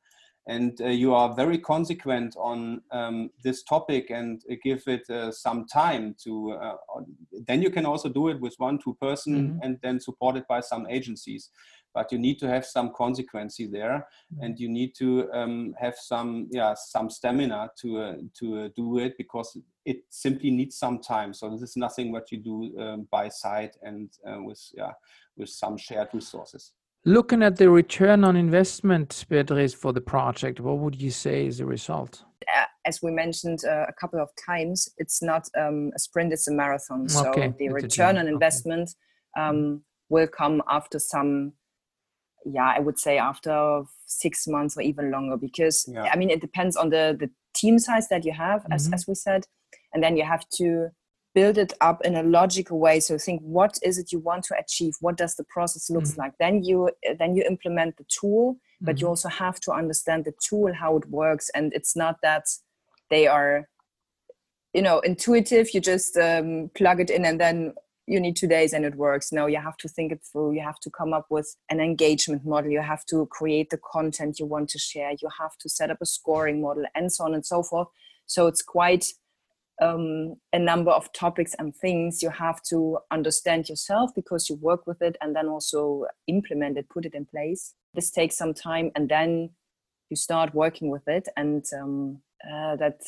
and 0.48 0.80
uh, 0.82 0.88
you 0.88 1.14
are 1.14 1.34
very 1.34 1.58
consequent 1.58 2.36
on 2.38 2.82
um, 2.92 3.32
this 3.44 3.64
topic 3.64 4.12
and 4.12 4.44
uh, 4.52 4.56
give 4.64 4.84
it 4.88 5.10
uh, 5.10 5.32
some 5.32 5.66
time 5.66 6.16
to 6.24 6.52
uh, 6.52 6.76
then 7.48 7.62
you 7.62 7.70
can 7.70 7.86
also 7.86 8.10
do 8.10 8.28
it 8.28 8.40
with 8.40 8.54
one 8.58 8.78
two 8.78 8.96
person 9.02 9.36
mm-hmm. 9.36 9.60
and 9.64 9.80
then 9.82 10.00
supported 10.00 10.46
by 10.48 10.60
some 10.60 10.86
agencies 10.88 11.50
but 11.94 12.12
you 12.12 12.18
need 12.18 12.38
to 12.38 12.48
have 12.48 12.66
some 12.66 12.92
consequency 12.94 13.66
there 13.66 14.08
mm-hmm. 14.34 14.44
and 14.44 14.60
you 14.60 14.70
need 14.70 14.94
to 14.94 15.32
um, 15.34 15.74
have 15.80 15.96
some 15.96 16.48
yeah 16.52 16.76
some 16.76 17.10
stamina 17.10 17.70
to 17.80 17.98
uh, 17.98 18.16
to 18.38 18.60
uh, 18.60 18.70
do 18.76 19.00
it 19.00 19.18
because 19.18 19.58
it 19.86 20.04
simply 20.10 20.52
needs 20.52 20.78
some 20.78 21.00
time 21.00 21.34
so 21.34 21.50
this 21.50 21.62
is 21.62 21.78
nothing 21.78 22.12
what 22.12 22.32
you 22.32 22.38
do 22.38 22.80
um, 22.80 23.08
by 23.10 23.28
side 23.30 23.72
and 23.82 24.10
with 24.46 24.62
yeah 24.76 24.92
with 25.38 25.50
some 25.50 25.76
shared 25.76 26.10
resources 26.14 26.74
Looking 27.08 27.44
at 27.44 27.58
the 27.58 27.70
return 27.70 28.24
on 28.24 28.36
investment, 28.36 29.26
Beatrice, 29.30 29.76
for 29.76 29.94
the 29.94 30.02
project, 30.02 30.60
what 30.60 30.80
would 30.80 31.00
you 31.00 31.12
say 31.12 31.46
is 31.46 31.60
the 31.60 31.65
result? 31.65 32.24
Uh, 32.52 32.65
as 32.84 33.00
we 33.04 33.12
mentioned 33.12 33.60
uh, 33.63 33.86
a 33.88 33.94
couple 33.94 34.20
of 34.20 34.30
times, 34.44 34.89
it's 34.98 35.22
not 35.22 35.48
um, 35.56 35.91
a 35.96 36.00
sprint, 36.00 36.34
it's 36.34 36.48
a 36.48 36.52
marathon. 36.52 37.08
So 37.08 37.30
okay. 37.30 37.54
the 37.60 37.70
return 37.70 38.18
on 38.18 38.28
investment 38.28 38.89
okay. 39.38 39.46
um, 39.46 39.84
will 40.10 40.26
come 40.26 40.63
after 40.68 40.98
some, 40.98 41.54
yeah, 42.44 42.74
I 42.76 42.80
would 42.80 42.98
say 42.98 43.20
after 43.20 43.84
six 44.08 44.48
months 44.48 44.76
or 44.76 44.82
even 44.82 45.12
longer, 45.12 45.38
because 45.38 45.88
yeah. 45.88 46.10
I 46.12 46.15
mean, 46.15 46.32
it 46.32 46.41
depends 46.41 46.76
on 46.76 46.89
the, 46.89 47.15
the 47.20 47.30
team 47.54 47.78
size 47.78 48.08
that 48.10 48.26
you 48.26 48.34
have, 48.34 48.62
mm-hmm. 48.62 48.74
as, 48.74 48.91
as 48.91 49.08
we 49.08 49.13
said. 49.13 49.46
And 49.94 50.04
then 50.04 50.18
you 50.18 50.26
have 50.26 50.50
to 50.56 50.89
build 51.36 51.58
it 51.58 51.74
up 51.82 52.04
in 52.04 52.15
a 52.15 52.24
logical 52.24 52.80
way. 52.80 53.00
So 53.00 53.17
think 53.17 53.41
what 53.41 53.78
is 53.84 53.98
it 54.00 54.12
you 54.12 54.19
want 54.19 54.45
to 54.45 54.56
achieve? 54.58 54.95
What 55.02 55.17
does 55.17 55.36
the 55.36 55.43
process 55.43 55.89
looks 55.89 56.12
mm-hmm. 56.12 56.21
like? 56.21 56.34
Then 56.39 56.63
you 56.63 56.89
then 57.19 57.36
you 57.36 57.43
implement 57.43 57.98
the 57.98 58.06
tool 58.06 58.58
but 58.82 58.95
mm-hmm. 58.95 59.02
you 59.02 59.08
also 59.08 59.30
have 59.30 59.60
to 59.62 59.71
understand 59.71 60.26
the 60.26 60.34
tool 60.48 60.74
how 60.74 60.98
it 60.98 61.10
works. 61.10 61.50
And 61.56 61.74
it's 61.74 61.95
not 61.95 62.17
that 62.21 62.45
they 63.10 63.28
are 63.28 63.67
you 64.74 64.82
know 64.82 65.00
intuitive. 65.00 65.74
You 65.74 65.82
just 65.82 66.17
um, 66.17 66.69
plug 66.76 67.00
it 67.00 67.10
in 67.10 67.26
and 67.26 67.39
then 67.39 67.74
you 68.08 68.19
need 68.19 68.36
two 68.36 68.48
days 68.48 68.74
and 68.74 68.86
it 68.86 68.95
works. 68.95 69.32
No 69.32 69.48
you 69.48 69.60
have 69.60 69.78
to 69.78 69.88
think 69.88 70.12
it 70.12 70.21
through. 70.32 70.54
You 70.54 70.62
have 70.62 70.80
to 70.82 70.89
come 70.89 71.13
up 71.13 71.28
with 71.30 71.56
an 71.69 71.80
engagement 71.80 72.45
model. 72.45 72.71
You 72.71 72.82
have 72.82 73.06
to 73.06 73.26
create 73.28 73.69
the 73.69 73.80
content 73.91 74.39
you 74.39 74.45
want 74.45 74.69
to 74.69 74.80
share. 74.80 75.12
You 75.12 75.30
have 75.39 75.58
to 75.60 75.69
set 75.69 75.89
up 75.89 75.98
a 76.02 76.06
scoring 76.06 76.62
model 76.62 76.86
and 76.93 77.12
so 77.12 77.24
on 77.26 77.34
and 77.34 77.45
so 77.45 77.63
forth. 77.63 77.88
So 78.28 78.48
it's 78.48 78.62
quite 78.62 79.06
um, 79.82 80.36
a 80.54 80.60
number 80.60 80.92
of 80.92 81.12
topics 81.14 81.54
and 81.60 81.76
things 81.76 82.24
you 82.24 82.30
have 82.30 82.62
to 82.64 82.98
understand 83.12 83.68
yourself 83.70 84.12
because 84.16 84.50
you 84.50 84.56
work 84.56 84.88
with 84.88 85.02
it 85.02 85.18
and 85.22 85.36
then 85.36 85.48
also 85.48 86.06
implement 86.28 86.78
it, 86.78 86.90
put 86.90 87.06
it 87.06 87.14
in 87.14 87.26
place. 87.26 87.74
This 87.94 88.12
takes 88.12 88.38
some 88.38 88.54
time 88.54 88.92
and 88.96 89.10
then 89.10 89.50
you 90.10 90.16
start 90.16 90.54
working 90.54 90.90
with 90.90 91.08
it 91.08 91.28
and 91.36 91.66
um, 91.80 92.22
uh, 92.50 92.76
that 92.78 93.02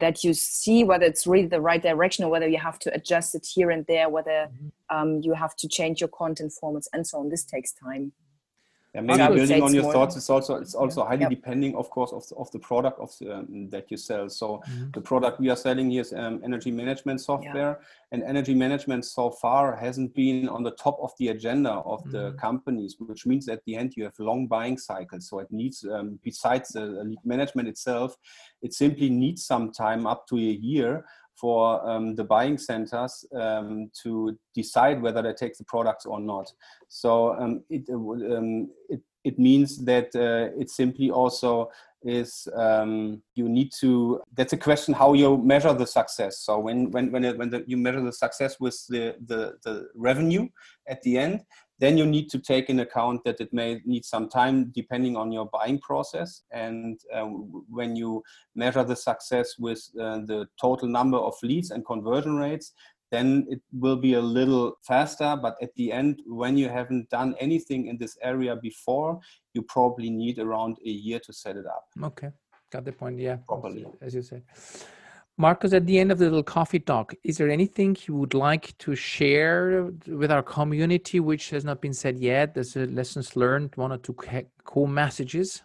that 0.00 0.22
you 0.22 0.34
see 0.34 0.84
whether 0.84 1.06
it's 1.06 1.26
really 1.26 1.46
the 1.46 1.60
right 1.60 1.82
direction 1.82 2.22
or 2.22 2.30
whether 2.30 2.46
you 2.46 2.58
have 2.58 2.78
to 2.78 2.92
adjust 2.92 3.34
it 3.34 3.46
here 3.54 3.70
and 3.70 3.86
there, 3.86 4.10
whether 4.10 4.48
mm-hmm. 4.52 4.96
um, 4.96 5.20
you 5.22 5.32
have 5.32 5.56
to 5.56 5.66
change 5.66 6.00
your 6.00 6.08
content 6.08 6.52
formats 6.62 6.86
and 6.92 7.06
so 7.06 7.18
on. 7.18 7.30
This 7.30 7.44
takes 7.44 7.72
time. 7.72 8.12
Yeah, 8.94 9.02
maybe 9.02 9.34
building 9.34 9.62
on 9.62 9.74
your 9.74 9.92
thoughts, 9.92 10.16
it's 10.16 10.30
also 10.30 10.54
it's 10.54 10.74
also 10.74 11.04
highly 11.04 11.20
yep. 11.20 11.30
depending, 11.30 11.76
of 11.76 11.90
course, 11.90 12.10
of 12.10 12.26
the, 12.28 12.36
of 12.36 12.50
the 12.52 12.58
product 12.58 12.98
of 12.98 13.10
the, 13.18 13.36
um, 13.36 13.68
that 13.68 13.90
you 13.90 13.98
sell. 13.98 14.30
So 14.30 14.62
mm-hmm. 14.66 14.92
the 14.92 15.02
product 15.02 15.40
we 15.40 15.50
are 15.50 15.56
selling 15.56 15.90
here 15.90 16.00
is 16.00 16.14
um, 16.14 16.40
energy 16.42 16.70
management 16.70 17.20
software, 17.20 17.78
yeah. 17.80 18.12
and 18.12 18.22
energy 18.22 18.54
management 18.54 19.04
so 19.04 19.30
far 19.30 19.76
hasn't 19.76 20.14
been 20.14 20.48
on 20.48 20.62
the 20.62 20.70
top 20.70 20.98
of 21.02 21.12
the 21.18 21.28
agenda 21.28 21.70
of 21.70 22.00
mm-hmm. 22.00 22.12
the 22.12 22.32
companies, 22.40 22.96
which 22.98 23.26
means 23.26 23.46
at 23.50 23.62
the 23.66 23.76
end 23.76 23.92
you 23.94 24.04
have 24.04 24.18
long 24.18 24.46
buying 24.46 24.78
cycles. 24.78 25.28
So 25.28 25.40
it 25.40 25.48
needs, 25.50 25.84
um, 25.84 26.18
besides 26.24 26.70
the 26.70 26.86
lead 26.86 27.18
management 27.26 27.68
itself, 27.68 28.16
it 28.62 28.72
simply 28.72 29.10
needs 29.10 29.44
some 29.44 29.70
time 29.70 30.06
up 30.06 30.26
to 30.28 30.36
a 30.36 30.38
year 30.40 31.04
for 31.40 31.88
um, 31.88 32.14
the 32.14 32.24
buying 32.24 32.58
centers 32.58 33.24
um, 33.34 33.90
to 34.02 34.38
decide 34.54 35.00
whether 35.00 35.22
they 35.22 35.32
take 35.32 35.56
the 35.56 35.64
products 35.64 36.06
or 36.06 36.20
not. 36.20 36.52
So 36.88 37.38
um, 37.38 37.62
it, 37.70 37.88
um, 37.90 38.70
it, 38.88 39.00
it 39.24 39.38
means 39.38 39.84
that 39.84 40.14
uh, 40.14 40.58
it 40.58 40.70
simply 40.70 41.10
also 41.10 41.70
is 42.02 42.46
um, 42.54 43.22
you 43.34 43.48
need 43.48 43.72
to 43.80 44.20
that's 44.36 44.52
a 44.52 44.56
question 44.56 44.94
how 44.94 45.14
you 45.14 45.36
measure 45.38 45.72
the 45.72 45.86
success 45.86 46.38
so 46.38 46.56
when 46.58 46.90
when 46.92 47.10
when, 47.10 47.24
it, 47.24 47.36
when 47.36 47.50
the, 47.50 47.64
you 47.66 47.76
measure 47.76 48.00
the 48.00 48.12
success 48.12 48.60
with 48.60 48.86
the, 48.86 49.16
the 49.26 49.56
the 49.64 49.88
revenue 49.96 50.46
at 50.88 51.02
the 51.02 51.18
end 51.18 51.44
then 51.78 51.96
you 51.96 52.06
need 52.06 52.28
to 52.30 52.38
take 52.38 52.68
in 52.68 52.80
account 52.80 53.22
that 53.24 53.40
it 53.40 53.52
may 53.52 53.80
need 53.84 54.04
some 54.04 54.28
time 54.28 54.70
depending 54.74 55.16
on 55.16 55.30
your 55.30 55.46
buying 55.46 55.78
process. 55.78 56.42
And 56.50 57.00
um, 57.14 57.64
when 57.68 57.94
you 57.94 58.22
measure 58.54 58.82
the 58.82 58.96
success 58.96 59.54
with 59.58 59.80
uh, 60.00 60.18
the 60.26 60.48
total 60.60 60.88
number 60.88 61.18
of 61.18 61.34
leads 61.42 61.70
and 61.70 61.86
conversion 61.86 62.36
rates, 62.36 62.72
then 63.10 63.46
it 63.48 63.62
will 63.72 63.96
be 63.96 64.14
a 64.14 64.20
little 64.20 64.74
faster. 64.82 65.38
But 65.40 65.56
at 65.62 65.74
the 65.76 65.92
end, 65.92 66.20
when 66.26 66.58
you 66.58 66.68
haven't 66.68 67.08
done 67.10 67.34
anything 67.38 67.86
in 67.86 67.96
this 67.96 68.18
area 68.22 68.56
before, 68.56 69.20
you 69.54 69.62
probably 69.62 70.10
need 70.10 70.38
around 70.38 70.76
a 70.84 70.90
year 70.90 71.20
to 71.24 71.32
set 71.32 71.56
it 71.56 71.66
up. 71.66 71.86
Okay, 72.02 72.30
got 72.70 72.84
the 72.84 72.92
point. 72.92 73.18
Yeah, 73.18 73.36
properly, 73.46 73.86
as 74.02 74.14
you 74.14 74.22
said. 74.22 74.42
Marcus, 75.40 75.72
at 75.72 75.86
the 75.86 76.00
end 76.00 76.10
of 76.10 76.18
the 76.18 76.24
little 76.24 76.42
coffee 76.42 76.80
talk, 76.80 77.14
is 77.22 77.38
there 77.38 77.48
anything 77.48 77.96
you 78.08 78.14
would 78.14 78.34
like 78.34 78.76
to 78.78 78.96
share 78.96 79.92
with 80.08 80.32
our 80.32 80.42
community 80.42 81.20
which 81.20 81.50
has 81.50 81.64
not 81.64 81.80
been 81.80 81.94
said 81.94 82.18
yet? 82.18 82.54
There's 82.54 82.76
a 82.76 82.86
lessons 82.86 83.36
learned, 83.36 83.70
one 83.76 83.92
or 83.92 83.98
two 83.98 84.16
cool 84.64 84.88
messages? 84.88 85.62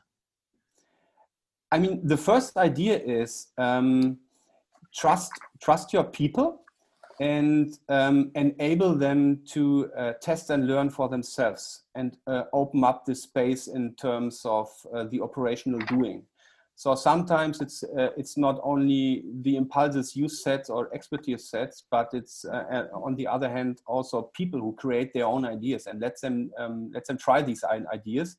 I 1.72 1.80
mean, 1.80 2.02
the 2.04 2.18
first 2.18 2.56
idea 2.56 3.00
is 3.00 3.48
um, 3.58 4.20
trust 4.94 5.32
trust 5.60 5.92
your 5.92 6.04
people 6.04 6.62
and 7.20 7.80
um, 7.90 8.32
enable 8.36 8.94
them 8.94 9.42
to 9.54 9.90
uh, 9.98 10.14
test 10.22 10.52
and 10.52 10.68
learn 10.68 10.92
for 10.92 11.10
themselves 11.10 11.82
and 11.96 12.18
uh, 12.28 12.44
open 12.54 12.84
up 12.84 13.06
the 13.06 13.16
space 13.16 13.66
in 13.66 13.96
terms 13.96 14.46
of 14.46 14.70
uh, 14.94 15.06
the 15.06 15.20
operational 15.20 15.80
doing. 15.88 16.22
So 16.76 16.96
sometimes 16.96 17.62
it's 17.62 17.84
uh, 17.84 18.10
it's 18.18 18.36
not 18.36 18.60
only 18.64 19.24
the 19.42 19.56
impulses 19.56 20.16
you 20.16 20.28
set 20.28 20.70
or 20.70 20.94
expertise 20.94 21.50
sets, 21.50 21.84
but 21.90 22.10
it's 22.14 22.46
uh, 22.46 22.66
uh, 22.72 22.88
on 22.94 23.16
the 23.16 23.28
other 23.28 23.50
hand 23.50 23.82
also 23.86 24.24
people 24.34 24.60
who 24.60 24.74
create 24.74 25.14
their 25.14 25.26
own 25.26 25.46
ideas 25.46 25.86
and 25.88 26.02
let 26.02 26.20
them 26.20 26.52
um, 26.58 26.92
let 26.94 27.06
them 27.06 27.18
try 27.18 27.42
these 27.42 27.64
ideas. 27.64 28.38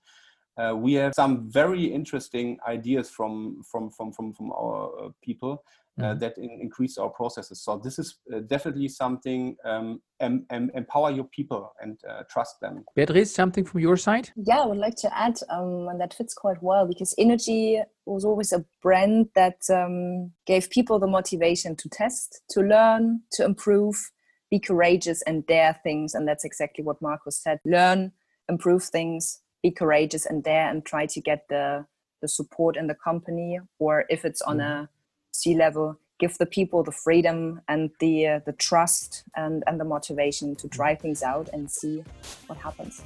Uh, 0.57 0.75
we 0.77 0.95
have 0.95 1.15
some 1.15 1.51
very 1.51 1.85
interesting 1.85 2.59
ideas 2.67 3.09
from 3.09 3.63
from 3.63 3.91
from 3.91 4.13
from, 4.13 4.33
from 4.33 4.51
our 4.53 5.05
uh, 5.05 5.09
people 5.23 5.63
mm-hmm. 5.99 6.19
that 6.19 6.37
in, 6.39 6.59
increase 6.61 6.99
our 6.99 7.11
processes. 7.11 7.63
So 7.63 7.81
this 7.83 7.99
is 7.99 8.19
uh, 8.35 8.41
definitely 8.41 8.89
something. 8.89 9.57
Um, 9.65 10.01
em, 10.21 10.47
em, 10.51 10.71
empower 10.75 11.11
your 11.11 11.25
people 11.25 11.73
and 11.81 11.99
uh, 12.09 12.23
trust 12.31 12.61
them. 12.61 12.85
Beatrice, 12.95 13.35
something 13.35 13.65
from 13.65 13.81
your 13.81 13.97
side? 13.97 14.31
Yeah, 14.37 14.61
I 14.61 14.67
would 14.67 14.79
like 14.79 14.97
to 14.97 15.19
add, 15.19 15.39
um, 15.51 15.89
and 15.89 16.01
that 16.01 16.15
fits 16.15 16.35
quite 16.35 16.63
well 16.63 16.87
because 16.87 17.15
Innogy 17.19 17.83
was 18.07 18.25
always 18.25 18.53
a 18.53 18.65
brand 18.83 19.29
that 19.35 19.59
um, 19.71 20.33
gave 20.47 20.71
people 20.71 20.99
the 20.99 21.07
motivation 21.07 21.77
to 21.77 21.89
test, 21.89 22.43
to 22.51 22.61
learn, 22.61 23.21
to 23.33 23.45
improve, 23.45 24.11
be 24.51 24.59
courageous, 24.59 25.23
and 25.23 25.47
dare 25.47 25.79
things. 25.83 26.15
And 26.15 26.27
that's 26.27 26.45
exactly 26.45 26.85
what 26.85 27.03
Marcus 27.03 27.41
said: 27.43 27.59
learn, 27.65 28.13
improve 28.49 28.85
things, 28.85 29.41
be 29.63 29.71
courageous, 29.71 30.27
and 30.27 30.43
dare, 30.43 30.69
and 30.69 30.85
try 30.85 31.07
to 31.07 31.21
get 31.21 31.47
the 31.49 31.87
the 32.21 32.29
support 32.29 32.77
in 32.77 32.87
the 32.87 32.95
company, 32.95 33.59
or 33.79 34.07
if 34.09 34.25
it's 34.25 34.41
on 34.43 34.59
mm. 34.59 34.65
a 34.65 34.89
C 35.35 35.53
level, 35.57 35.99
give 36.21 36.39
the 36.39 36.47
people 36.47 36.85
the 36.85 36.93
freedom 36.93 37.61
and 37.67 37.91
the 37.99 38.27
uh, 38.29 38.41
the 38.47 38.53
trust 38.53 39.25
and 39.35 39.65
and 39.67 39.81
the 39.81 39.85
motivation 39.85 40.55
to 40.55 40.69
try 40.69 40.95
things 40.95 41.25
out 41.25 41.49
and 41.53 41.69
see 41.69 42.05
what 42.47 42.57
happens. 42.59 43.03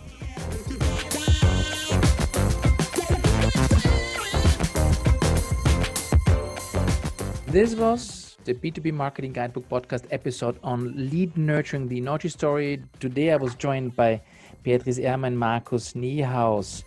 This 7.47 7.75
was 7.75 8.37
the 8.45 8.53
B2B 8.53 8.93
Marketing 8.93 9.33
Guidebook 9.33 9.67
podcast 9.71 10.05
episode 10.11 10.59
on 10.63 10.93
lead 11.11 11.35
nurturing 11.39 11.89
the 11.89 11.99
Innogy 11.99 12.31
story. 12.31 12.85
Today 13.01 13.33
I 13.33 13.37
was 13.37 13.55
joined 13.55 13.97
by 13.97 14.21
Beatrice 14.63 14.99
Ehrmann, 14.99 15.35
Markus 15.35 15.95
Niehaus. 15.95 16.85